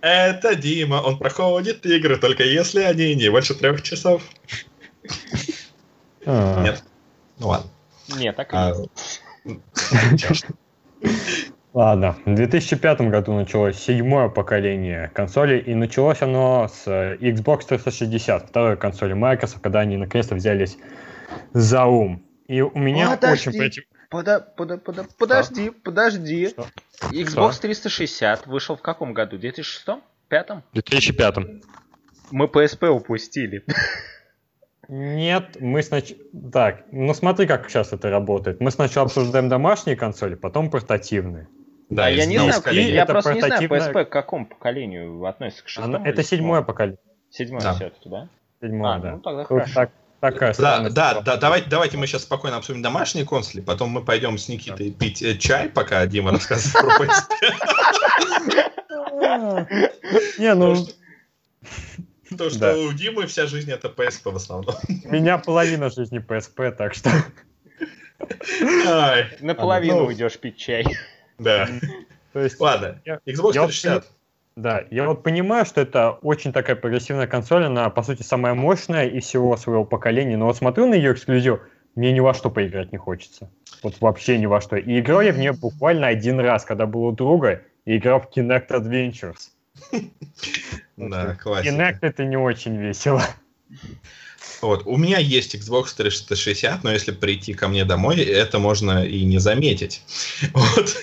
[0.00, 4.22] Это Дима, он проходит игры, только если они не больше трех часов.
[6.24, 6.82] А, Нет.
[7.38, 7.70] Ну ладно.
[8.16, 8.72] Не, так и А,
[9.44, 10.46] есть.
[11.74, 18.48] Ладно, в 2005 году началось седьмое поколение консолей, и началось оно с э, Xbox 360,
[18.50, 20.76] второй консоли Microsoft, когда они наконец-то взялись
[21.54, 22.22] за ум.
[22.46, 23.48] И у меня Подожди.
[23.48, 23.84] очень против...
[24.10, 26.48] Пода- пода- пода- Подожди, подожди.
[26.48, 26.66] Что?
[27.10, 29.38] Xbox 360 вышел в каком году?
[29.38, 29.86] 2006?
[30.28, 30.62] Пятом?
[30.72, 31.36] В 2005.
[32.30, 33.64] Мы PSP упустили.
[34.94, 36.20] Нет, мы сначала...
[36.52, 38.60] Так, ну смотри, как сейчас это работает.
[38.60, 41.48] Мы сначала обсуждаем домашние консоли, потом портативные.
[41.88, 45.24] Да, а я не знаю, я Это просто не знаю, портативная- PSP к какому поколению
[45.24, 46.98] относится, к шестому Она- это седьмое поколение.
[47.30, 47.72] Седьмое Да.
[47.74, 48.28] все-таки, да?
[48.60, 49.10] Седьмое, А, да.
[49.12, 49.72] ну тогда Тут хорошо.
[49.74, 49.90] так-
[50.20, 54.36] такая Да, да, да, давайте, давайте мы сейчас спокойно обсудим домашние консоли, потом мы пойдем
[54.36, 57.30] с Никитой пить э, чай, пока Дима рассказывает про PSP.
[60.38, 60.76] Не, ну,
[62.36, 62.76] То, что Да.
[62.76, 64.74] у Димы вся жизнь это PSP в основном.
[65.04, 67.10] у меня половина жизни PSP, так что...
[68.86, 70.06] Ай, Наполовину Ну.
[70.06, 70.84] уйдешь пить чай.
[71.38, 71.68] Да.
[72.32, 74.06] То есть, Ладно, Я- Xbox я вот 360.
[74.56, 79.08] да, я вот понимаю, что это очень такая прогрессивная консоль, она, по сути, самая мощная
[79.08, 81.60] из всего своего поколения, но вот смотрю на ее эксклюзив,
[81.94, 83.50] мне ни во что поиграть не хочется.
[83.82, 84.76] Вот вообще ни во что.
[84.76, 88.28] И играл я в нее буквально один раз, когда был у друга, и играл в
[88.34, 89.50] Kinect Adventures.
[91.10, 91.74] Да, классика.
[91.74, 93.22] Kinect это не очень весело.
[94.60, 99.24] Вот, у меня есть Xbox 360, но если прийти ко мне домой, это можно и
[99.24, 100.02] не заметить.
[100.52, 100.96] Вот.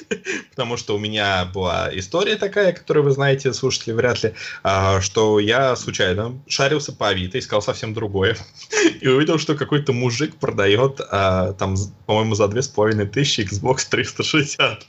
[0.52, 4.34] Потому что у меня была история такая, которую вы знаете, слушатели, вряд ли,
[4.64, 8.38] а, что я случайно шарился по Авито, искал совсем другое,
[9.02, 11.76] и увидел, что какой-то мужик продает а, там,
[12.06, 14.86] по-моему, за две с половиной тысячи Xbox 360.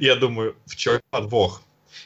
[0.00, 1.62] Я думаю, в чем подвох?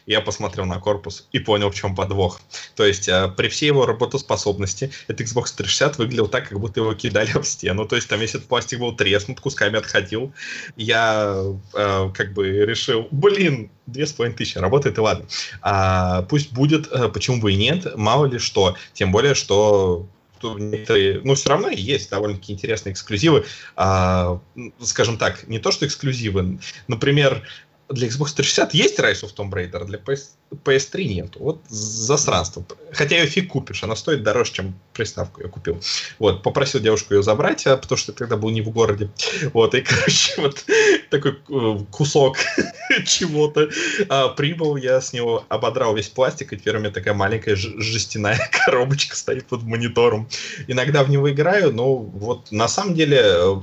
[0.09, 2.40] Я посмотрел на корпус и понял, в чем подвох.
[2.74, 6.94] То есть э, при всей его работоспособности этот Xbox 360 выглядел так, как будто его
[6.94, 7.86] кидали об стену.
[7.86, 10.32] То есть там весь этот пластик был треснут, кусками отходил.
[10.76, 11.44] Я
[11.74, 15.26] э, как бы решил, блин, две с половиной тысячи, работает и ладно.
[15.61, 18.76] А, пусть будет, э, почему бы и нет, мало ли что.
[18.94, 20.09] Тем более, что
[20.42, 23.44] ну, все равно есть довольно-таки интересные эксклюзивы.
[23.76, 24.40] А,
[24.80, 26.61] скажем так, не то, что эксклюзивы.
[26.86, 27.46] Например,
[27.89, 30.30] для Xbox 360 есть Rise of Tomb Raider, для PS,
[30.64, 31.36] PS3 нет.
[31.36, 32.64] Вот засранство.
[32.93, 35.80] Хотя ее фиг купишь, она стоит дороже, чем приставку я купил.
[36.18, 39.11] Вот, попросил девушку ее забрать, а, потому что тогда был не в городе.
[39.55, 40.64] Вот, и, короче, вот
[41.11, 42.36] такой э, кусок
[43.07, 43.70] чего-то
[44.09, 48.39] а, прибыл, я с него ободрал весь пластик, и теперь у меня такая маленькая жестяная
[48.64, 50.28] коробочка стоит под монитором.
[50.66, 53.61] Иногда в него играю, но вот на самом деле э,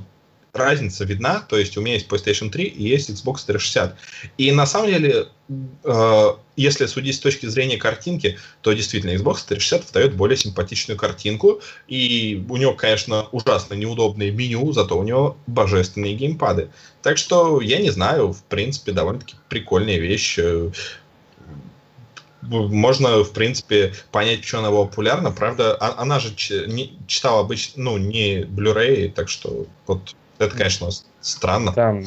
[0.56, 3.96] разница видна, то есть у меня есть PlayStation 3 и есть Xbox 360.
[4.38, 5.28] И на самом деле,
[5.84, 6.26] э,
[6.56, 12.44] если судить с точки зрения картинки, то действительно Xbox 360 выдает более симпатичную картинку, и
[12.48, 16.70] у него, конечно, ужасно неудобное меню, зато у него божественные геймпады.
[17.02, 20.38] Так что, я не знаю, в принципе, довольно-таки прикольная вещь.
[20.38, 20.70] Э,
[22.42, 25.32] Можно, в принципе, понять, что она популярна.
[25.32, 30.88] Правда, а- она же читала обычно, ну, не Blu-ray, так что вот это, конечно,
[31.20, 31.72] странно.
[31.72, 32.04] Там,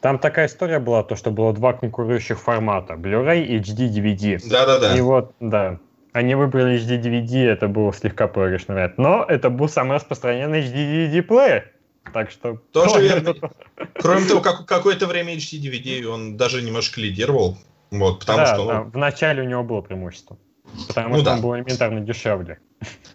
[0.00, 2.94] там такая история была, то, что было два конкурирующих формата.
[2.94, 4.48] Blu-ray и HD DVD.
[4.48, 4.96] Да-да-да.
[4.96, 5.78] И вот, да.
[6.12, 8.98] Они выбрали HD DVD, это было слегка проигрышный вариант.
[8.98, 11.72] Но это был самый распространенный HD DVD плеер.
[12.12, 12.56] Так что...
[12.72, 13.34] Тоже верно.
[13.94, 17.58] Кроме того, как, какое-то время HD DVD он даже немножко лидировал.
[17.90, 20.38] Вот, потому да, что, да, в начале у него было преимущество.
[20.86, 21.34] Потому Ну что да.
[21.34, 22.58] он был элементарно дешевле.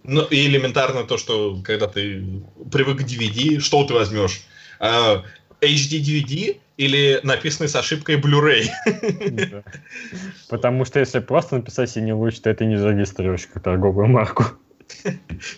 [0.03, 4.43] ну, и элементарно то, что когда ты привык к DVD, что ты возьмешь?
[4.83, 5.23] А,
[5.61, 8.67] HD DVD или написанный с ошибкой Blu-ray?
[9.31, 9.63] Да.
[10.49, 14.43] Потому что если просто написать синий луч, то это не зарегистрируешь как торговую марку.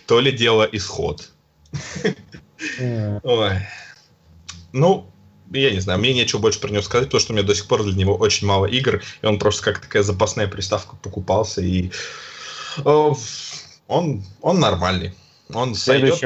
[0.06, 1.32] То ли дело исход.
[3.24, 3.52] Ой.
[4.74, 5.10] Ну,
[5.52, 7.68] я не знаю, мне нечего больше про него сказать, потому что у меня до сих
[7.68, 11.90] пор для него очень мало игр, и он просто как такая запасная приставка покупался, и
[12.78, 13.12] э,
[13.88, 15.16] он, он нормальный.
[15.52, 16.22] Он В сойдет.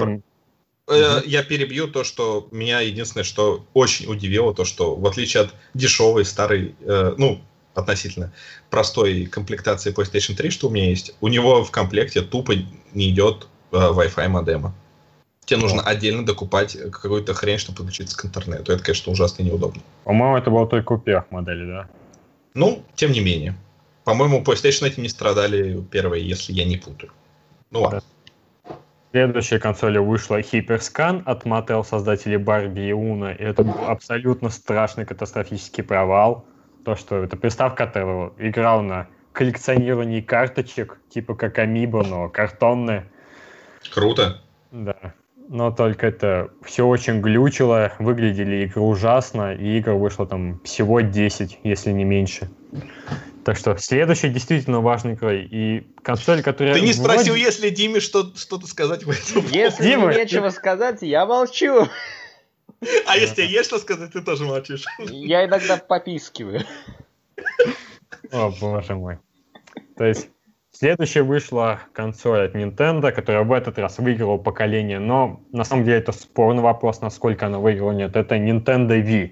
[0.90, 5.54] Э, Я перебью то, что меня единственное, что очень удивило, то, что в отличие от
[5.74, 7.42] дешевой старой, э, ну,
[7.76, 8.34] относительно
[8.70, 12.54] простой комплектации PlayStation 3, что у меня есть, у него в комплекте тупо
[12.94, 14.74] не идет э, Wi-Fi модема.
[15.46, 18.72] Тебе нужно отдельно докупать какую-то хрень, чтобы подключиться к интернету.
[18.72, 19.82] Это, конечно, ужасно неудобно.
[20.04, 21.90] По-моему, это было только у первых моделей, да?
[22.54, 23.56] Ну, тем не менее.
[24.04, 27.12] По-моему, PlayStation этим не страдали первые, если я не путаю.
[27.72, 28.02] Ну ладно.
[29.12, 33.32] Следующей консолью вышла Hyperscan от Mattel, создателей Барби и Уна.
[33.32, 36.46] И это был абсолютно страшный катастрофический провал.
[36.86, 43.10] То, что эта приставка которая играла на коллекционировании карточек, типа как Амибо, но картонные.
[43.92, 44.42] Круто.
[44.72, 45.14] Да.
[45.48, 51.62] Но только это все очень глючило, выглядели игры ужасно, и игр вышло там всего 10,
[51.64, 52.48] если не меньше.
[53.44, 55.34] Так что следующая действительно важная игра.
[55.34, 56.74] И консоль, которая...
[56.74, 59.46] Ты не вроде- спросил, если Диме что- что-то сказать в этом.
[59.52, 61.88] Если Дима, нечего сказать, я молчу.
[63.08, 64.86] А если есть что сказать, ты тоже молчишь.
[65.00, 66.62] Я иногда попискиваю.
[68.32, 69.18] О, боже мой.
[69.98, 70.30] То есть,
[70.80, 75.98] Следующая вышла консоль от Nintendo, которая в этот раз выиграла поколение, но на самом деле
[75.98, 78.16] это спорный вопрос, насколько она выиграла, нет.
[78.16, 79.32] Это Nintendo Wii.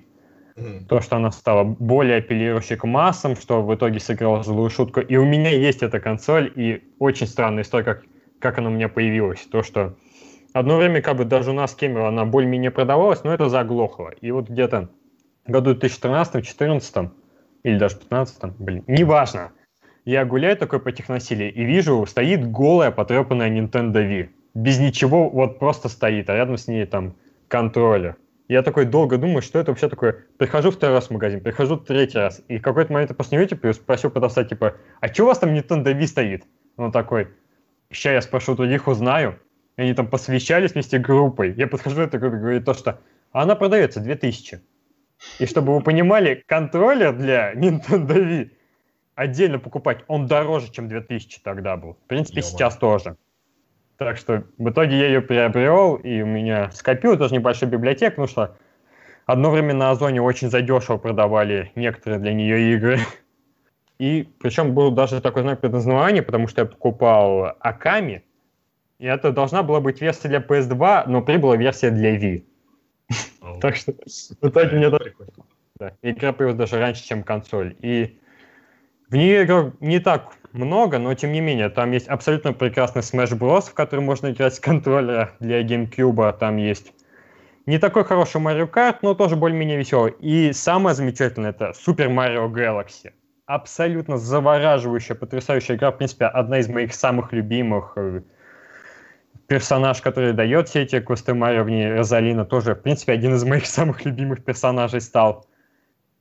[0.89, 5.01] То, что она стала более апеллирующей к массам, что в итоге сыграла злую шутку.
[5.01, 8.03] И у меня есть эта консоль, и очень странная история, как,
[8.39, 9.41] как она у меня появилась.
[9.41, 9.95] То, что
[10.53, 14.13] одно время как бы даже у нас Кемерово она более-менее продавалась, но это заглохло.
[14.21, 14.89] И вот где-то
[15.45, 17.11] году 2013-2014,
[17.63, 19.51] или даже 2015, блин, неважно,
[20.05, 24.29] я гуляю такой по техносилии и вижу, стоит голая потрепанная Nintendo Wii.
[24.55, 27.15] Без ничего, вот просто стоит, а рядом с ней там
[27.47, 28.15] контроллер.
[28.47, 30.25] Я такой долго думаю, что это вообще такое.
[30.37, 32.41] Прихожу второй раз в магазин, прихожу третий раз.
[32.47, 35.93] И в какой-то момент я вытерплю, спросил продавца, типа, а что у вас там Nintendo
[35.93, 36.45] Wii стоит?
[36.77, 37.27] Он такой,
[37.91, 39.37] сейчас я спрошу других, узнаю.
[39.75, 41.53] И они там посвящались вместе группой.
[41.53, 44.61] Я подхожу, это говорит то, что «А она продается 2000.
[45.39, 48.51] И чтобы вы понимали, контроллер для Nintendo Wii
[49.15, 51.93] отдельно покупать, он дороже, чем 2000 тогда был.
[51.93, 52.51] В принципе, Ё-моё.
[52.51, 53.17] сейчас тоже.
[53.97, 58.27] Так что в итоге я ее приобрел, и у меня скопил тоже небольшую библиотеку, потому
[58.27, 58.57] что
[59.25, 62.99] одно время на Озоне очень задешево продавали некоторые для нее игры.
[63.97, 68.23] И причем был даже такой знак предназвания, потому что я покупал Аками,
[68.99, 72.43] и это должна была быть версия для PS2, но прибыла версия для Wii.
[73.61, 74.87] Так что в итоге мне
[76.03, 77.75] игра появилась даже раньше, чем консоль.
[77.79, 78.19] И
[79.09, 83.37] в нее игр не так много, но тем не менее, там есть абсолютно прекрасный Smash
[83.37, 86.37] Bros, в который можно играть с контроллера для GameCube.
[86.37, 86.93] Там есть
[87.67, 90.13] не такой хороший Mario Kart, но тоже более-менее веселый.
[90.19, 93.11] И самое замечательное это Super Mario Galaxy.
[93.45, 95.91] Абсолютно завораживающая, потрясающая игра.
[95.91, 97.93] В принципе, одна из моих самых любимых.
[97.95, 98.21] Э,
[99.47, 103.45] Персонаж, который дает все эти квесты Марио в ней, Розалина, тоже, в принципе, один из
[103.45, 105.45] моих самых любимых персонажей стал.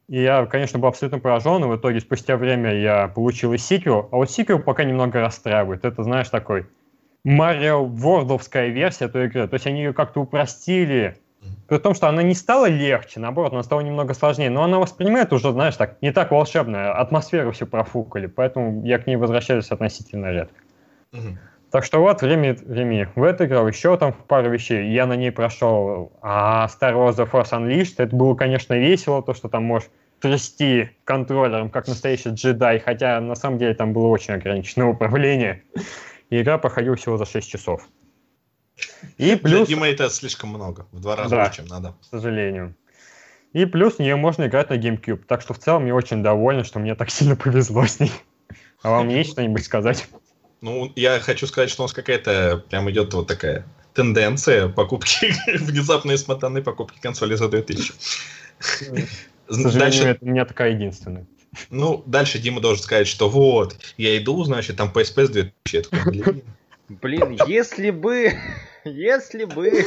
[0.09, 4.09] И я, конечно, был абсолютно поражен, и в итоге спустя время я получил и сиквел,
[4.13, 5.85] а вот сиквел пока немного расстраивает.
[5.85, 6.67] Это, знаешь, такой
[7.25, 9.49] Марио Вордовская версия той игры.
[9.49, 11.17] То есть они ее как-то упростили,
[11.69, 15.33] при том, что она не стала легче, наоборот, она стала немного сложнее, но она воспринимает
[15.33, 20.33] уже, знаешь, так, не так волшебно, атмосферу все профукали, поэтому я к ней возвращаюсь относительно
[20.33, 20.55] редко.
[21.11, 21.39] Мгм.
[21.77, 24.95] Так что вот, время, времени в это играл, еще там в пару вещей.
[24.95, 27.97] Я на ней прошел а, Star Wars The Force Unleashed.
[27.99, 33.35] Это было, конечно, весело, то, что там можешь трясти контроллером, как настоящий джедай, хотя на
[33.35, 35.65] самом деле там было очень ограниченное управление.
[36.31, 37.87] И игра проходила всего за 6 часов.
[39.19, 40.87] И Для плюс, Димы это слишком много.
[40.93, 41.43] В два раза Да.
[41.43, 41.95] больше, чем надо.
[42.01, 42.75] к сожалению.
[43.53, 45.25] И плюс в нее можно играть на GameCube.
[45.29, 48.13] Так что в целом я очень доволен, что мне так сильно повезло с ней.
[48.83, 50.09] А вам есть что-нибудь сказать?
[50.67, 53.65] Ну, я хочу сказать, что у нас какая-то прям идет вот такая
[53.95, 57.93] тенденция покупки, внезапные смотанные покупки консоли за 2000.
[58.59, 58.65] К
[59.49, 61.25] сожалению, Дальше, это у меня такая единственная.
[61.71, 65.77] ну, дальше Дима должен сказать, что вот, я иду, значит, там PSP с 2000.
[65.77, 66.43] Я такой, блин.
[66.89, 68.33] Блин, если бы...
[68.85, 69.85] Если бы...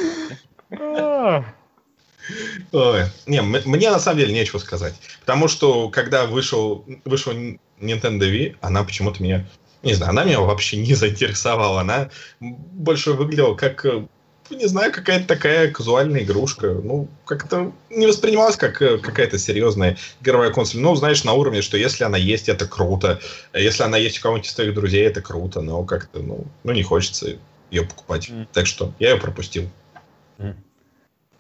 [2.71, 3.03] Ой.
[3.25, 4.93] Не, мне на самом деле нечего сказать.
[5.19, 9.45] Потому что, когда вышел, вышел Nintendo Wii, она почему-то меня...
[9.81, 11.81] Не знаю, она меня вообще не заинтересовала.
[11.81, 12.09] Она
[12.39, 14.05] больше выглядела как, э,
[14.49, 16.73] не знаю, какая-то такая казуальная игрушка.
[16.73, 20.81] Ну, как-то не воспринималась как э, какая-то серьезная игровая консоль.
[20.81, 23.19] Ну, знаешь, на уровне, что если она есть, это круто.
[23.53, 25.61] Если она есть у кого-нибудь из твоих друзей, это круто.
[25.61, 27.37] Но как-то, ну, ну не хочется
[27.71, 28.29] ее покупать.
[28.29, 28.47] Мгм.
[28.51, 29.69] Так что я ее пропустил.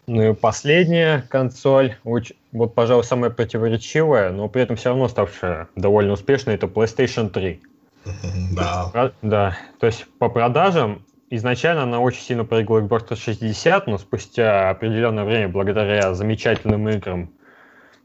[0.09, 6.13] Ну и последняя консоль, вот, пожалуй, самая противоречивая, но при этом все равно ставшая довольно
[6.13, 7.61] успешной, это PlayStation 3.
[8.55, 9.11] Да.
[9.21, 15.23] Да, то есть по продажам изначально она очень сильно проиграла Xbox 360, но спустя определенное
[15.23, 17.29] время, благодаря замечательным играм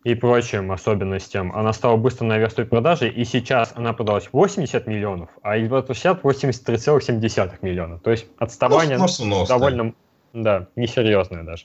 [0.04, 5.56] и прочим особенностям, она стала быстро наверстывать продажи, и сейчас она продалась 80 миллионов, а
[5.56, 7.98] Xbox 360 83,7 миллиона.
[7.98, 9.46] То есть отставание Ну, сносно.
[9.46, 9.94] довольно,
[10.34, 11.64] да, несерьезное даже.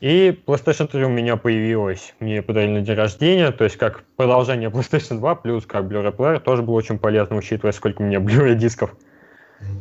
[0.00, 4.68] И PlayStation 3 у меня появилась, мне подарили на день рождения, то есть как продолжение
[4.70, 8.54] PlayStation 2, плюс как Blu-ray плеер, тоже было очень полезно, учитывая, сколько у меня Blu-ray
[8.54, 8.96] дисков.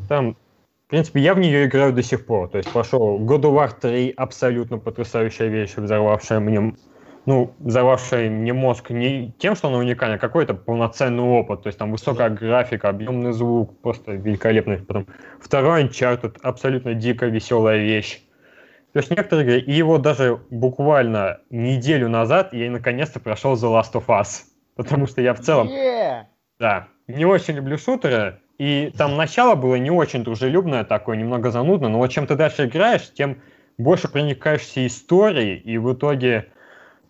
[0.09, 0.35] Там,
[0.87, 2.49] в принципе, я в нее играю до сих пор.
[2.49, 6.73] То есть пошел God of War 3, абсолютно потрясающая вещь, взорвавшая мне,
[7.25, 11.63] ну, взорвавшая мне мозг не тем, что она уникальна, а какой-то полноценный опыт.
[11.63, 14.79] То есть там высокая графика, объемный звук, просто великолепный.
[14.79, 15.07] Потом
[15.39, 18.21] второй Uncharted, абсолютно дико веселая вещь.
[18.93, 23.93] То есть некоторые игры, и его даже буквально неделю назад я наконец-то прошел The Last
[23.93, 24.43] of Us.
[24.75, 26.27] Потому что я в целом Е!
[26.59, 31.89] да, не очень люблю шутеры, и там начало было не очень дружелюбное такое, немного занудно,
[31.89, 33.41] но вот чем ты дальше играешь, тем
[33.77, 36.49] больше проникаешься историей, и в итоге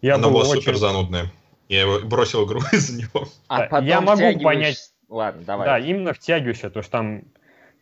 [0.02, 0.62] я Она был была очень...
[0.62, 1.32] супер занудная.
[1.68, 3.28] Я его бросил игру из-за него.
[3.48, 5.66] А Да, потом я могу втягиваешь понять- Ладно, давай.
[5.66, 7.24] Да, именно втягивающая, то что там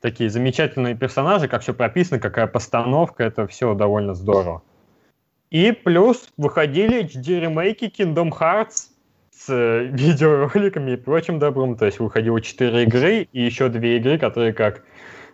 [0.02, 4.62] такие замечательные персонажи, как все прописано, какая постановка, это все довольно здорово.
[5.50, 8.90] И плюс выходили HD-ремейки Kingdom Hearts
[9.32, 11.78] с э, видеороликами и прочим добром.
[11.78, 14.84] То есть выходило 4 игры и еще 2 игры, которые как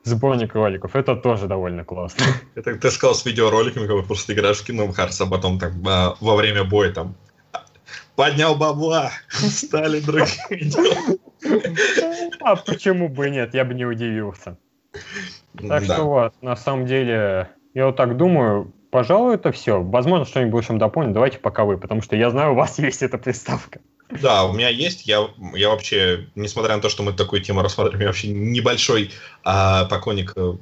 [0.03, 0.95] сборник роликов.
[0.95, 2.25] Это тоже довольно классно.
[2.55, 5.71] Это ты сказал с видеороликами, как бы просто играешь в Kingdom Hearts, а потом там
[5.87, 7.15] а, во время боя там
[8.15, 11.19] поднял бабла, стали делами.
[12.41, 14.57] А почему бы и нет, я бы не удивился.
[15.67, 19.81] Так что вот, на самом деле, я вот так думаю, пожалуй, это все.
[19.81, 21.13] Возможно, что-нибудь будем дополнить.
[21.13, 23.79] Давайте пока вы, потому что я знаю, у вас есть эта приставка.
[24.21, 25.07] Да, у меня есть.
[25.07, 29.11] Я, я вообще, несмотря на то, что мы такую тему рассматриваем, я вообще небольшой
[29.43, 30.53] а, поклонник э,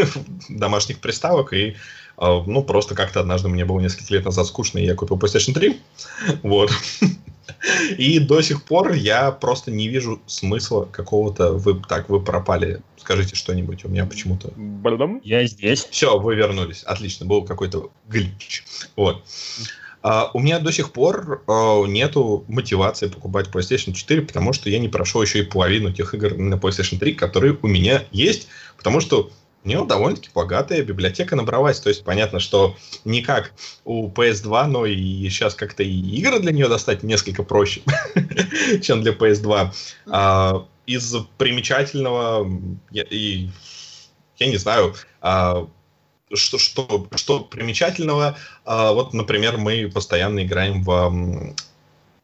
[0.50, 1.54] домашних приставок.
[1.54, 1.76] И,
[2.18, 5.54] а, ну, просто как-то однажды мне было несколько лет назад скучно, и я купил PlayStation
[5.54, 5.80] 3.
[6.42, 6.70] Вот.
[7.98, 11.52] И до сих пор я просто не вижу смысла какого-то...
[11.52, 12.82] Вы, так, вы пропали.
[12.96, 13.84] Скажите что-нибудь.
[13.84, 14.52] У меня почему-то...
[15.24, 15.86] Я здесь.
[15.90, 16.82] Все, вы вернулись.
[16.82, 18.64] Отлично, был какой-то глич.
[18.96, 19.24] Вот.
[20.02, 24.78] А, у меня до сих пор а, нету мотивации покупать PlayStation 4, потому что я
[24.78, 29.00] не прошел еще и половину тех игр на PlayStation 3, которые у меня есть, потому
[29.00, 29.30] что
[29.64, 31.80] у него довольно-таки богатая библиотека набралась.
[31.80, 33.52] То есть понятно, что не как
[33.84, 37.82] у PS2, но и сейчас как-то и игры для нее достать несколько проще,
[38.82, 39.72] чем для PS2.
[40.06, 42.50] А, из примечательного,
[42.90, 43.48] я, и,
[44.38, 45.68] я не знаю, а,
[46.32, 51.54] что, что, что примечательного, а, вот, например, мы постоянно играем в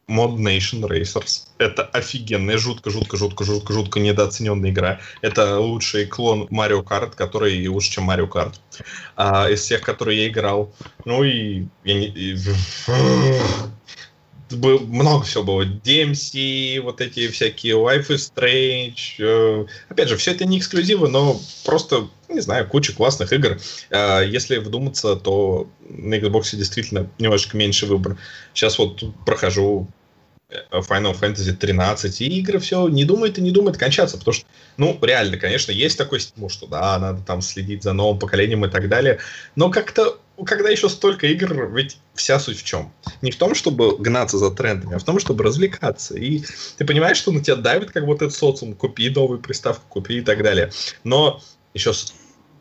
[0.06, 1.46] Mod Nation Racers.
[1.58, 5.00] Это офигенная, жутко, жутко, жутко, жутко, жутко недооцененная игра.
[5.22, 8.54] Это лучший клон Mario Kart, который лучше, чем Mario Kart.
[9.16, 10.74] А, из всех, которые я играл.
[11.04, 11.66] Ну и...
[11.84, 12.36] Я не, и-
[14.50, 15.62] Бы- много всего было.
[15.64, 18.94] DMC, вот эти всякие Life is Strange.
[19.18, 23.58] э, Опять же, все это не эксклюзивы, но просто, не знаю, куча классных игр.
[23.90, 28.18] Э, Если вдуматься, то на Xbox действительно немножко меньше выбор.
[28.52, 29.88] Сейчас вот прохожу
[30.50, 34.46] э, Final Fantasy 13, и игры все не думает и не думает кончаться, потому что,
[34.76, 38.68] ну, реально, конечно, есть такой стимул, что да, надо там следить за новым поколением и
[38.70, 39.20] так далее,
[39.56, 42.92] но как-то, когда еще столько игр, ведь вся суть в чем?
[43.22, 46.16] Не в том, чтобы гнаться за трендами, а в том, чтобы развлекаться.
[46.16, 46.42] И
[46.76, 50.22] ты понимаешь, что на тебя давит как вот этот социум, купи новую приставку, купи и
[50.22, 50.72] так далее.
[51.04, 51.40] Но
[51.72, 51.92] еще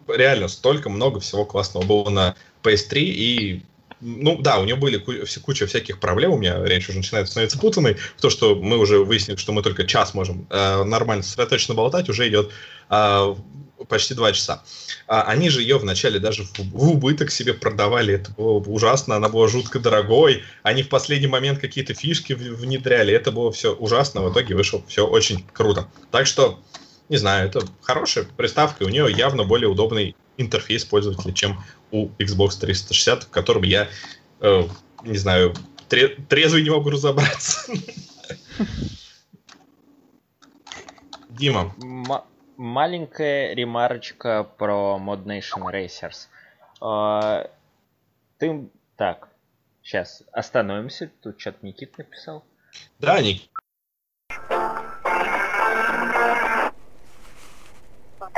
[0.08, 3.64] реально столько много всего классного было на PS3, и
[4.04, 7.98] ну да, у нее были куча всяких проблем, у меня речь уже начинает становиться путанной,
[8.20, 12.28] то, что мы уже выяснили, что мы только час можем э, нормально сосредоточенно болтать, уже
[12.28, 12.52] идет
[12.90, 13.36] э,
[13.88, 14.64] почти два часа.
[15.08, 19.30] А они же ее вначале даже в, в убыток себе продавали, это было ужасно, она
[19.30, 24.32] была жутко дорогой, они в последний момент какие-то фишки внедряли, это было все ужасно, в
[24.32, 25.88] итоге вышло все очень круто.
[26.12, 26.60] Так что,
[27.10, 31.62] не знаю, это хорошая приставка, у нее явно более удобный интерфейс пользователя, чем
[31.92, 33.88] у Xbox 360, в котором я,
[34.40, 34.64] э,
[35.04, 35.54] не знаю,
[35.90, 37.72] тре- трезвый не могу разобраться.
[41.30, 42.22] Дима, М-
[42.58, 46.28] маленькая ремарочка про Mod Nation Racers.
[46.82, 47.50] А,
[48.38, 48.70] ты...
[48.96, 49.30] Так,
[49.82, 51.12] сейчас остановимся.
[51.22, 52.44] Тут что-то Никит написал.
[53.00, 53.42] да, Ник,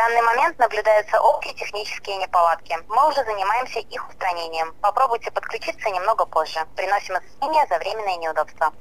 [0.05, 2.75] данный момент наблюдаются общие технические неполадки.
[2.89, 4.73] Мы уже занимаемся их устранением.
[4.81, 6.59] Попробуйте подключиться немного позже.
[6.75, 8.73] Приносим извинения за временное неудобство.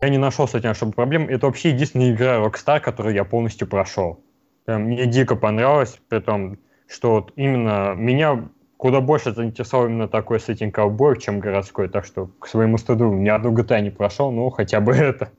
[0.00, 1.28] Я не нашел с этим особо проблем.
[1.28, 4.20] Это вообще единственная игра Rockstar, которую я полностью прошел.
[4.66, 10.74] Мне дико понравилось, при том, что вот именно меня куда больше заинтересовал именно такой сеттинг
[10.74, 11.88] ковбоев, чем городской.
[11.88, 15.30] Так что, к своему стыду, ни одну GTA не прошел, но хотя бы это.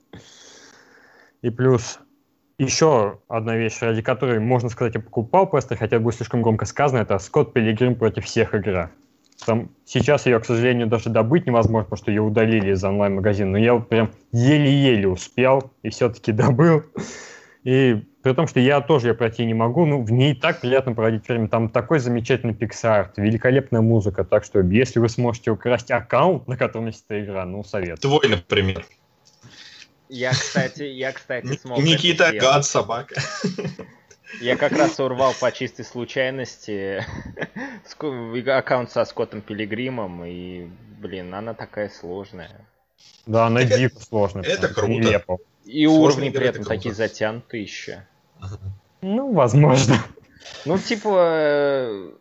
[1.41, 1.99] И плюс
[2.59, 6.99] еще одна вещь, ради которой, можно сказать, я покупал просто, хотя будет слишком громко сказано,
[6.99, 8.91] это Скотт Пилигрим против всех игра.
[9.45, 13.51] Там, сейчас ее, к сожалению, даже добыть невозможно, потому что ее удалили из онлайн-магазина.
[13.51, 16.83] Но я прям еле-еле успел и все-таки добыл.
[17.63, 20.93] И при том, что я тоже ее пройти не могу, ну, в ней так приятно
[20.93, 21.47] проводить время.
[21.47, 24.25] Там такой замечательный пиксарт, великолепная музыка.
[24.25, 28.01] Так что, если вы сможете украсть аккаунт, на котором есть эта игра, ну, совет.
[28.01, 28.85] твой, например.
[30.09, 33.15] Я, кстати, я, кстати, смог Никита, это гад, собака.
[34.41, 37.03] Я как раз урвал по чистой случайности
[38.49, 40.67] аккаунт со Скоттом Пилигримом, и,
[40.99, 42.65] блин, она такая сложная.
[43.25, 44.43] Да, она Это- дико сложная.
[44.43, 44.91] это прям, круто.
[44.91, 45.37] нелепо.
[45.65, 46.75] И Сложная уровни игра, при это этом круто.
[46.77, 48.05] такие затянутые еще.
[49.01, 49.95] Ну, возможно.
[50.65, 52.11] Ну, типа, э,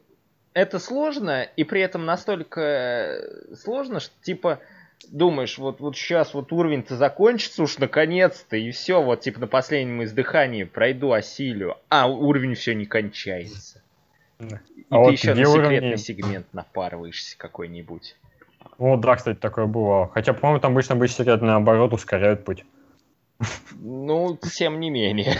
[0.53, 3.23] это сложно, и при этом настолько
[3.63, 4.61] сложно, что, типа,
[5.11, 10.03] думаешь, вот, вот сейчас вот уровень-то закончится уж наконец-то, и все, вот типа на последнем
[10.05, 13.83] издыхании пройду осилю, а уровень все не кончается.
[14.41, 14.45] И
[14.91, 15.97] А ты вот еще на секретный уровни?
[15.97, 18.17] сегмент напарываешься какой-нибудь.
[18.79, 20.09] Вот, да, кстати, такое бывало.
[20.09, 22.65] Хотя, по-моему, там обычно быть секрет наоборот ускоряют путь.
[23.73, 25.35] Ну, тем не менее.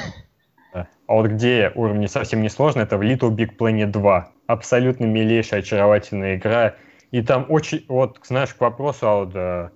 [0.73, 0.89] Да.
[1.07, 4.33] А вот где уровни совсем не сложные, это в Little Big Planet 2.
[4.47, 6.77] Абсолютно милейшая, очаровательная игра.
[7.11, 9.71] И там очень, вот, знаешь, к вопросу о вот, э,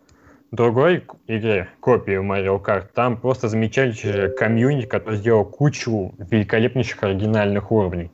[0.51, 8.11] другой игре, копии Mario Kart, там просто замечательный комьюнити, который сделал кучу великолепнейших оригинальных уровней.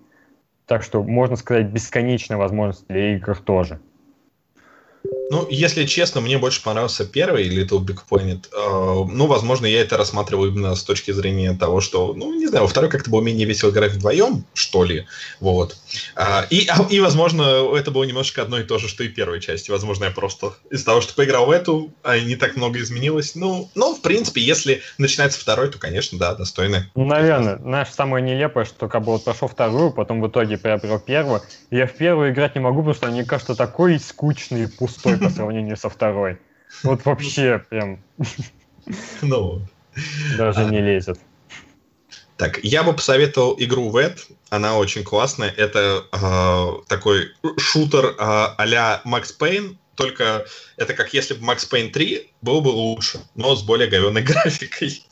[0.67, 3.81] Так что, можно сказать, бесконечная возможность для игр тоже.
[5.31, 8.47] Ну, если честно, мне больше понравился первый Little Big Planet.
[8.53, 12.65] Э, Ну, возможно, я это рассматриваю именно с точки зрения того, что, ну, не знаю,
[12.65, 15.07] во второй как-то было менее весело играть вдвоем, что ли.
[15.41, 15.77] Вот.
[16.15, 17.43] А, И, а, и, возможно,
[17.77, 19.71] это было немножко одно и то же, что и первой части.
[19.71, 23.35] Возможно, я просто из-за того, что поиграл в эту, а не так много изменилось.
[23.35, 26.91] Ну, ну, в принципе, если начинается второй, то, конечно, да, достойно.
[26.95, 30.99] Ну, наверное, знаешь, самое нелепое, что как бы вот прошел вторую, потом в итоге приобрел
[30.99, 31.43] первую.
[31.71, 35.77] Я в первую играть не могу, потому что они кажется такой скучный пустой по сравнению
[35.77, 36.39] со второй.
[36.83, 38.03] Вот вообще прям
[39.23, 39.63] Ну, вот.
[40.37, 40.65] даже А.
[40.71, 41.19] не лезет.
[42.37, 44.21] Так, я бы посоветовал игру VET.
[44.49, 45.51] Она очень классная.
[45.51, 50.47] Это э, такой шутер э, а-ля Max Payne, только
[50.77, 55.03] это как если бы Max Payne 3 был бы лучше, но с более говенной графикой.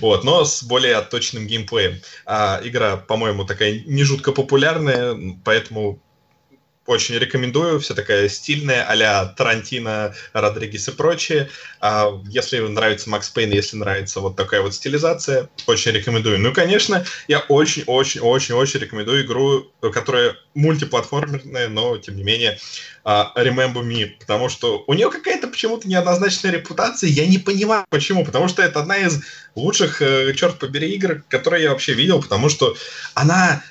[0.00, 2.00] Вот, но с более отточенным геймплеем.
[2.26, 6.02] А, игра, по-моему, такая не жутко популярная, поэтому
[6.88, 7.80] очень рекомендую.
[7.80, 11.50] Вся такая стильная, а-ля Тарантино, Родригес и прочее.
[11.80, 16.40] А если нравится Макс Пейн, если нравится вот такая вот стилизация, очень рекомендую.
[16.40, 22.58] Ну, и, конечно, я очень-очень-очень-очень рекомендую игру, которая мультиплатформенная, но, тем не менее,
[23.04, 28.24] а, Remember Me, потому что у нее какая-то почему-то неоднозначная репутация, я не понимаю почему,
[28.24, 29.20] потому что это одна из
[29.54, 32.76] лучших, э, черт побери, игр, которые я вообще видел, потому что
[33.14, 33.62] она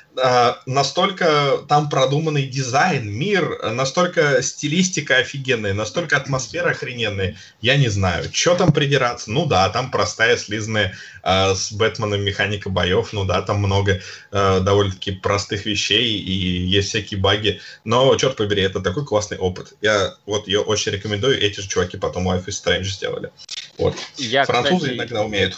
[0.66, 8.26] настолько там продуманный дизайн, мир, а, настолько стилистика офигенная, настолько атмосфера охрененная, я не знаю,
[8.34, 13.42] что там придираться, ну да, там простая слизная а, с Бэтменом механика боев, ну да,
[13.42, 14.02] там много
[14.32, 19.74] а, довольно-таки простых вещей и есть всякие баги, но, черт побери, это такой классный опыт.
[19.82, 23.30] Я вот ее очень рекомендую, эти же чуваки потом Life is Strange сделали.
[23.78, 23.96] Вот.
[24.18, 25.58] Я, Французы кстати, иногда умеют.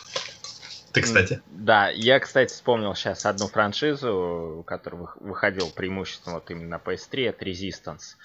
[1.01, 1.41] Ты, кстати.
[1.47, 7.29] Да, я, кстати, вспомнил сейчас одну франшизу, которая вых- выходила преимущественно вот именно на PS3,
[7.29, 8.15] это Resistance.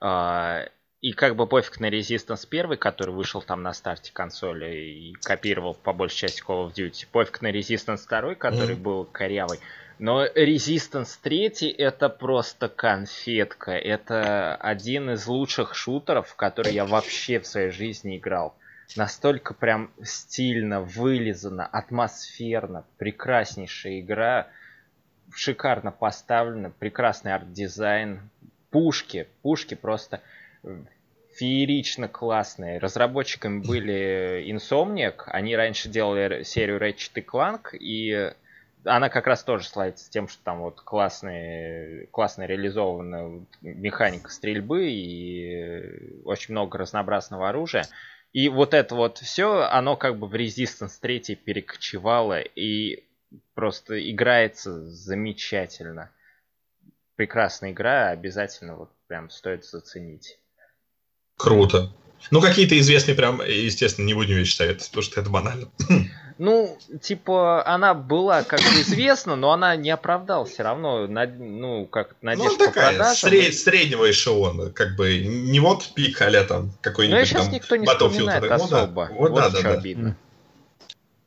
[0.00, 0.68] А,
[1.00, 5.74] И как бы пофиг на Resistance 1, который вышел там на старте консоли и копировал
[5.74, 7.06] по большей части Call of Duty.
[7.12, 8.82] Пофиг на Resistance 2, который Мгм.
[8.82, 9.60] был корявый.
[10.00, 13.72] Но Resistance 3 это просто конфетка.
[13.72, 18.56] Это один из лучших шутеров, в который я вообще в своей жизни играл.
[18.96, 24.48] Настолько прям стильно, вылизано, атмосферно, прекраснейшая игра,
[25.34, 28.30] шикарно поставлена, прекрасный арт-дизайн,
[28.70, 30.20] пушки, пушки просто
[30.62, 30.78] э,
[31.34, 32.78] феерично классные.
[32.78, 38.32] Разработчиками были Insomniac, они раньше делали серию Ratchet Clank, и
[38.84, 45.54] она как раз тоже славится тем, что там вот классные, классно реализована механика стрельбы и
[45.54, 47.84] э, очень много разнообразного оружия.
[48.32, 53.04] И вот это вот все, оно как бы в Resistance 3 перекочевало и
[53.54, 56.10] просто играется замечательно.
[57.16, 60.38] Прекрасная игра, обязательно вот прям стоит заценить.
[61.36, 61.92] Круто.
[62.30, 65.70] Ну, какие-то известные прям, естественно, не будем советовать, потому что это банально.
[66.38, 71.84] Ну, типа, она была как бы известна, но она не оправдала все равно, над- ну,
[71.86, 73.30] как Ну, надежда по такая, продажам.
[73.30, 77.86] сред- среднего эшелона, как бы, не вот пик, а там какой-нибудь сейчас там никто не
[77.86, 78.08] Battlefield.
[78.08, 79.08] вспоминает Ну да, особо.
[79.10, 79.74] Вот, да, Вот да, да.
[79.74, 80.16] обидно.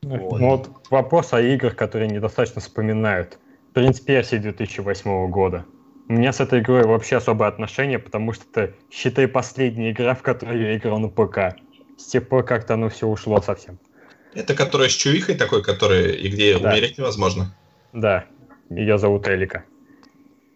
[0.03, 3.37] Ну, вот вопрос о играх, которые недостаточно вспоминают.
[3.73, 5.65] Принц Персии 2008 года.
[6.07, 10.21] У меня с этой игрой вообще особое отношение, потому что это, считай, последняя игра, в
[10.21, 11.55] которой я играл на ПК.
[11.97, 13.77] С тех пор как-то оно все ушло совсем.
[14.33, 16.69] Это которая с чувихой такой, которая, и где Да.
[16.69, 17.53] умереть невозможно.
[17.93, 18.25] Да,
[18.69, 19.63] ее зовут Элика.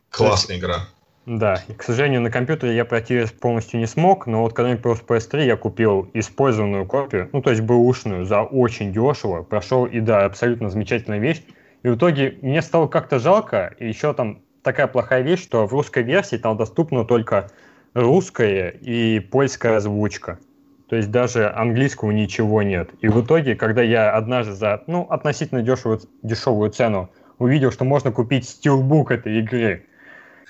[0.09, 0.87] Классная игра.
[1.25, 4.77] Да, и, к сожалению, на компьютере я пройти полностью не смог, но вот когда мне
[4.77, 9.99] появился PS3, я купил использованную копию, ну, то есть бэушную, за очень дешево, прошел, и
[9.99, 11.41] да, абсолютно замечательная вещь.
[11.81, 15.73] И в итоге мне стало как-то жалко, и еще там такая плохая вещь, что в
[15.73, 17.49] русской версии там доступна только
[17.95, 20.39] русская и польская озвучка.
[20.87, 22.89] То есть даже английского ничего нет.
[23.01, 27.09] И в итоге, когда я однажды за ну, относительно дешевую, дешевую цену
[27.39, 29.85] увидел, что можно купить стилбук этой игры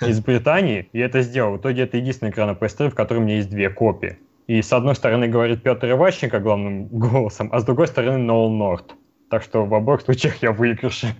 [0.02, 1.54] из Британии, и это сделал.
[1.54, 4.18] В итоге это единственная игра на PS3, в которой у меня есть две копии.
[4.48, 8.96] И с одной стороны говорит Петр Иващенко главным голосом, а с другой стороны Ноул Норт.
[9.30, 11.16] Так что в обоих случаях я выигрыше.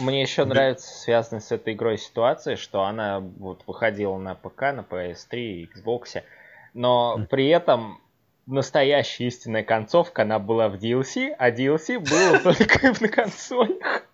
[0.00, 4.84] Мне еще нравится связанная с этой игрой ситуация, что она вот выходила на ПК, на
[4.88, 6.22] PS3 и Xbox,
[6.74, 8.00] но при этом
[8.48, 14.04] настоящая истинная концовка, она была в DLC, а DLC было только на консолях.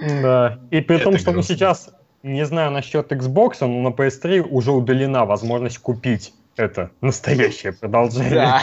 [0.00, 0.60] Да.
[0.70, 5.24] И при том, что мы сейчас, не знаю насчет Xbox, но на PS3 уже удалена
[5.24, 8.34] возможность купить это настоящее продолжение.
[8.34, 8.62] Да.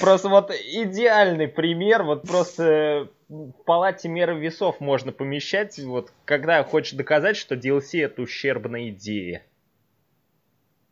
[0.00, 6.92] Просто вот идеальный пример, вот просто в палате меры весов можно помещать, вот когда хочешь
[6.92, 9.42] доказать, что DLC это ущербная идея.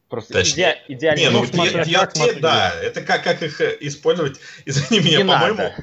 [0.08, 0.76] Просто Точнее.
[0.88, 2.40] иде- идеальный Не, ну, Ну, смотря D- как, смотря.
[2.40, 5.74] да, это как, как их э, использовать, извини меня, не по-моему, надо.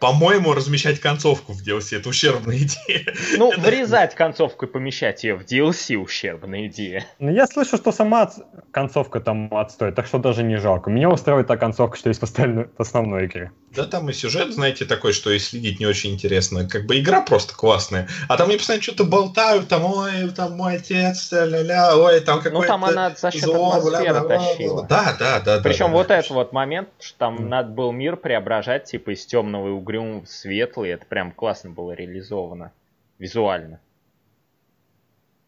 [0.00, 3.04] по-моему, размещать концовку в DLC, это ущербная идея.
[3.36, 7.04] Ну, Это- вырезать концовку и помещать ее в DLC ущербная идея.
[7.18, 8.32] Но я слышу, что сама
[8.70, 10.88] концовка там отстой, так что даже не жалко.
[10.90, 13.52] Меня устраивает та концовка, что есть в, остальной, в основной игре.
[13.76, 16.66] Да там и сюжет, знаете, такой, что и следить не очень интересно.
[16.66, 18.08] Как бы игра просто классная.
[18.26, 22.42] А там мне постоянно что-то болтают, там, ой, там мой отец, ля-ля, ой, там Ну,
[22.42, 22.66] какой-то...
[22.66, 24.38] там она за счет зло, атмосферы бла-бла-бла-бла.
[24.48, 24.86] тащила.
[24.88, 25.60] Да, да, да.
[25.60, 26.18] Причем да, вот да.
[26.18, 30.28] этот вот момент, что там надо был мир преображать, типа, из темного и угрюмого в
[30.28, 32.72] светлый, это прям классно было реализовано.
[33.18, 33.80] Визуально.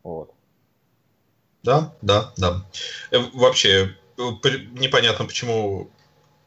[0.02, 0.32] Вот.
[1.62, 2.64] Да, да, да.
[3.10, 4.22] Э, Вообще, э,
[4.72, 5.90] непонятно, почему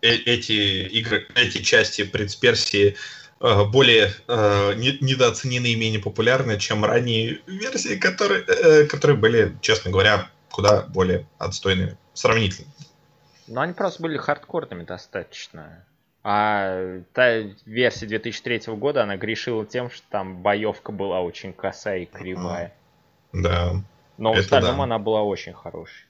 [0.01, 2.95] эти игры, эти части Принц Персии
[3.39, 9.55] э, более э, не- недооценены и менее популярны, чем ранние версии, которые, э, которые были,
[9.61, 11.97] честно говоря, куда более отстойными.
[12.13, 12.71] Сравнительно.
[13.47, 15.85] Но они просто были хардкорными достаточно.
[16.23, 22.05] А та версия 2003 года, она грешила тем, что там боевка была очень косая и
[22.05, 22.73] кривая.
[23.33, 23.81] Да.
[24.17, 24.83] Но в остальном да.
[24.83, 26.05] она была очень хорошей.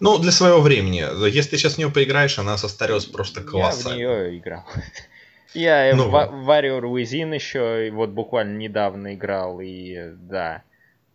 [0.00, 1.04] Ну, для своего времени.
[1.28, 3.42] Если ты сейчас в нее поиграешь, она состарилась просто
[3.84, 4.64] Я в нее играл.
[5.54, 6.10] Я Ну.
[6.10, 10.62] в Warrior Within еще вот буквально недавно играл, и да.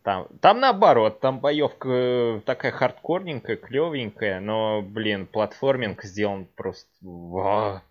[0.03, 6.89] Там, там наоборот, там боевка э, такая хардкорненькая, клевенькая, но, блин, платформинг сделан просто...
[7.01, 7.83] Ва.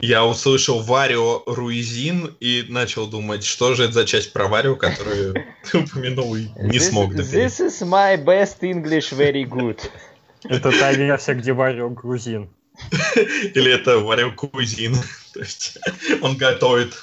[0.00, 5.34] Я услышал Варио Руизин и начал думать, что же это за часть про Варио, которую
[5.70, 7.52] ты упомянул и не смог доверить.
[7.52, 9.80] This is my best English very good.
[10.44, 12.48] Это та версия, где Варио грузин.
[13.16, 14.94] Или это Варио Кузин.
[15.34, 15.78] То есть
[16.22, 16.94] он готовит.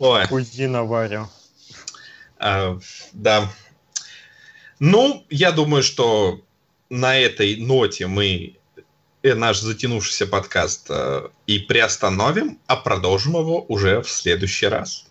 [0.00, 1.30] Ой, Кузина Варио.
[2.40, 2.80] а,
[3.12, 3.48] да.
[4.80, 6.40] Ну, я думаю, что
[6.90, 8.57] на этой ноте мы
[9.22, 15.06] наш затянувшийся подкаст э, и приостановим, а продолжим его уже в следующий раз.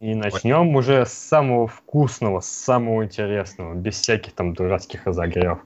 [0.00, 5.60] И начнем уже с самого вкусного, с самого интересного, без всяких там дурацких разогревов.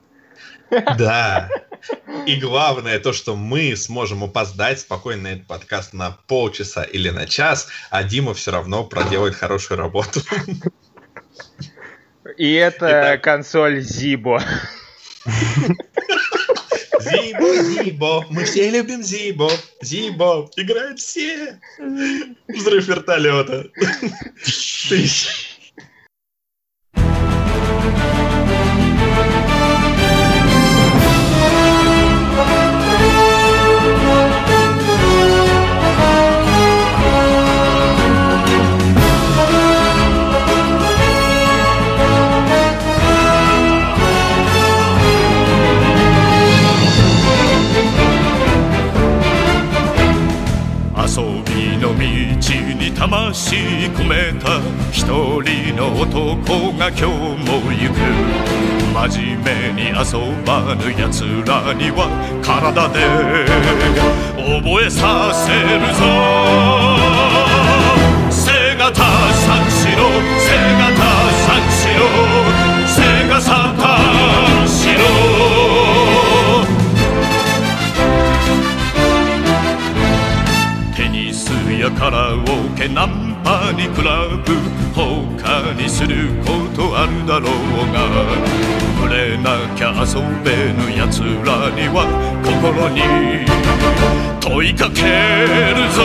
[0.99, 1.49] Да.
[2.27, 7.27] И главное то, что мы сможем опоздать спокойно на этот подкаст на полчаса или на
[7.27, 10.21] час, а Дима все равно проделает хорошую работу.
[12.37, 13.23] И это Итак.
[13.23, 14.43] консоль Zibo.
[17.11, 19.51] Зибо, Зибо, мы все любим Зибо.
[19.81, 21.61] Зибо, играют все.
[22.49, 23.69] Взрыв вертолета.
[24.89, 25.56] Тыщ.
[52.99, 53.57] 魂
[53.93, 54.59] 込めた
[54.91, 57.05] 一人の男が今日
[57.45, 58.01] も行く。
[58.97, 59.95] 真面目に遊
[60.47, 61.13] ばぬ奴
[61.45, 62.09] らには
[62.43, 62.97] 体で
[64.41, 66.01] 覚えさせるぞ。
[68.31, 69.05] 背がた
[69.45, 70.01] 三四郎
[70.41, 71.05] 背がた
[71.45, 72.01] 三四郎
[72.89, 73.86] 背がサタ
[81.79, 82.37] やカラオ
[82.75, 84.55] ケナンパにクラブ
[84.95, 87.53] 他にすることあるだろう
[87.93, 88.09] が
[88.97, 92.07] 触れなきゃ遊べぬ奴らには
[92.43, 93.01] 心に
[94.41, 96.03] 問いかけるぞ。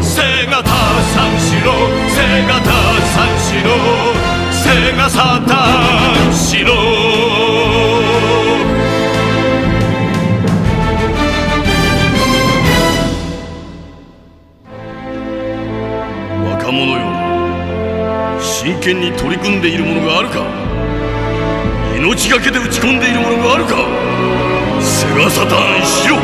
[0.00, 0.70] 背がた
[1.12, 1.72] 三四郎
[2.08, 2.70] 背がた
[3.12, 3.68] 三四郎
[4.52, 4.62] 背
[4.96, 5.50] がサタ
[6.28, 7.03] ン四郎
[18.84, 20.44] 剣に取り組んでいるものがあるか？
[21.96, 23.76] 命がけで打ち込んでいるものがあるか？
[24.78, 26.16] セガサターンしろ！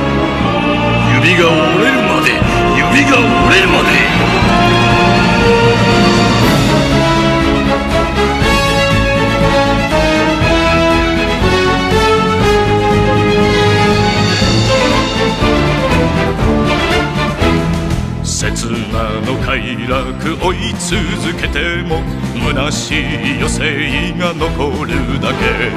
[1.25, 2.37] 指が折れるまで
[2.77, 4.80] 指が折れるまで。
[19.27, 21.51] の快楽追い続け。
[21.51, 22.01] ても
[22.35, 23.05] 虚しい
[23.37, 25.71] 余生が残るだけ。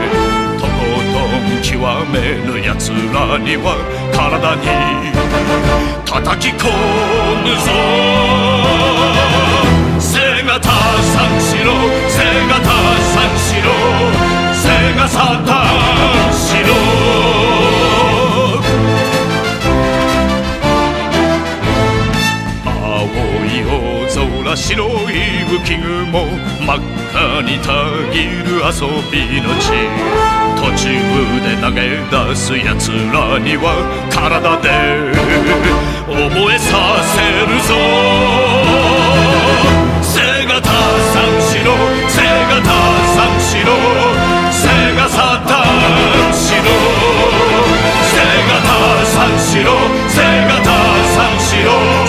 [0.60, 0.70] とこ
[1.12, 1.72] とん極
[2.12, 3.76] めぬ奴らには
[4.14, 4.66] 体に
[6.06, 6.70] 叩き込
[7.44, 7.68] むぞ。
[10.00, 11.74] 背がたさんしろ。
[12.08, 12.70] 背がた
[13.10, 13.68] さんしろ。
[14.54, 15.52] 背がサタ
[16.30, 17.63] ンしろ。
[24.14, 26.28] 空白い浮雲
[26.62, 26.78] 真っ
[27.14, 27.74] 赤にた
[28.14, 29.72] ぎる遊びの地。
[30.56, 30.86] 途中
[31.42, 33.76] で投げ出す奴らには
[34.12, 34.70] 体で
[36.06, 37.18] 覚えさせ
[37.50, 37.74] るぞ。
[40.04, 41.74] 背がたさんしろ
[42.08, 42.70] 背がた
[43.16, 43.74] さんしろ
[44.52, 45.64] 背がサタ
[46.24, 46.54] ンし
[49.64, 49.72] ろ
[50.08, 50.72] 背がた
[51.06, 52.03] さんしろ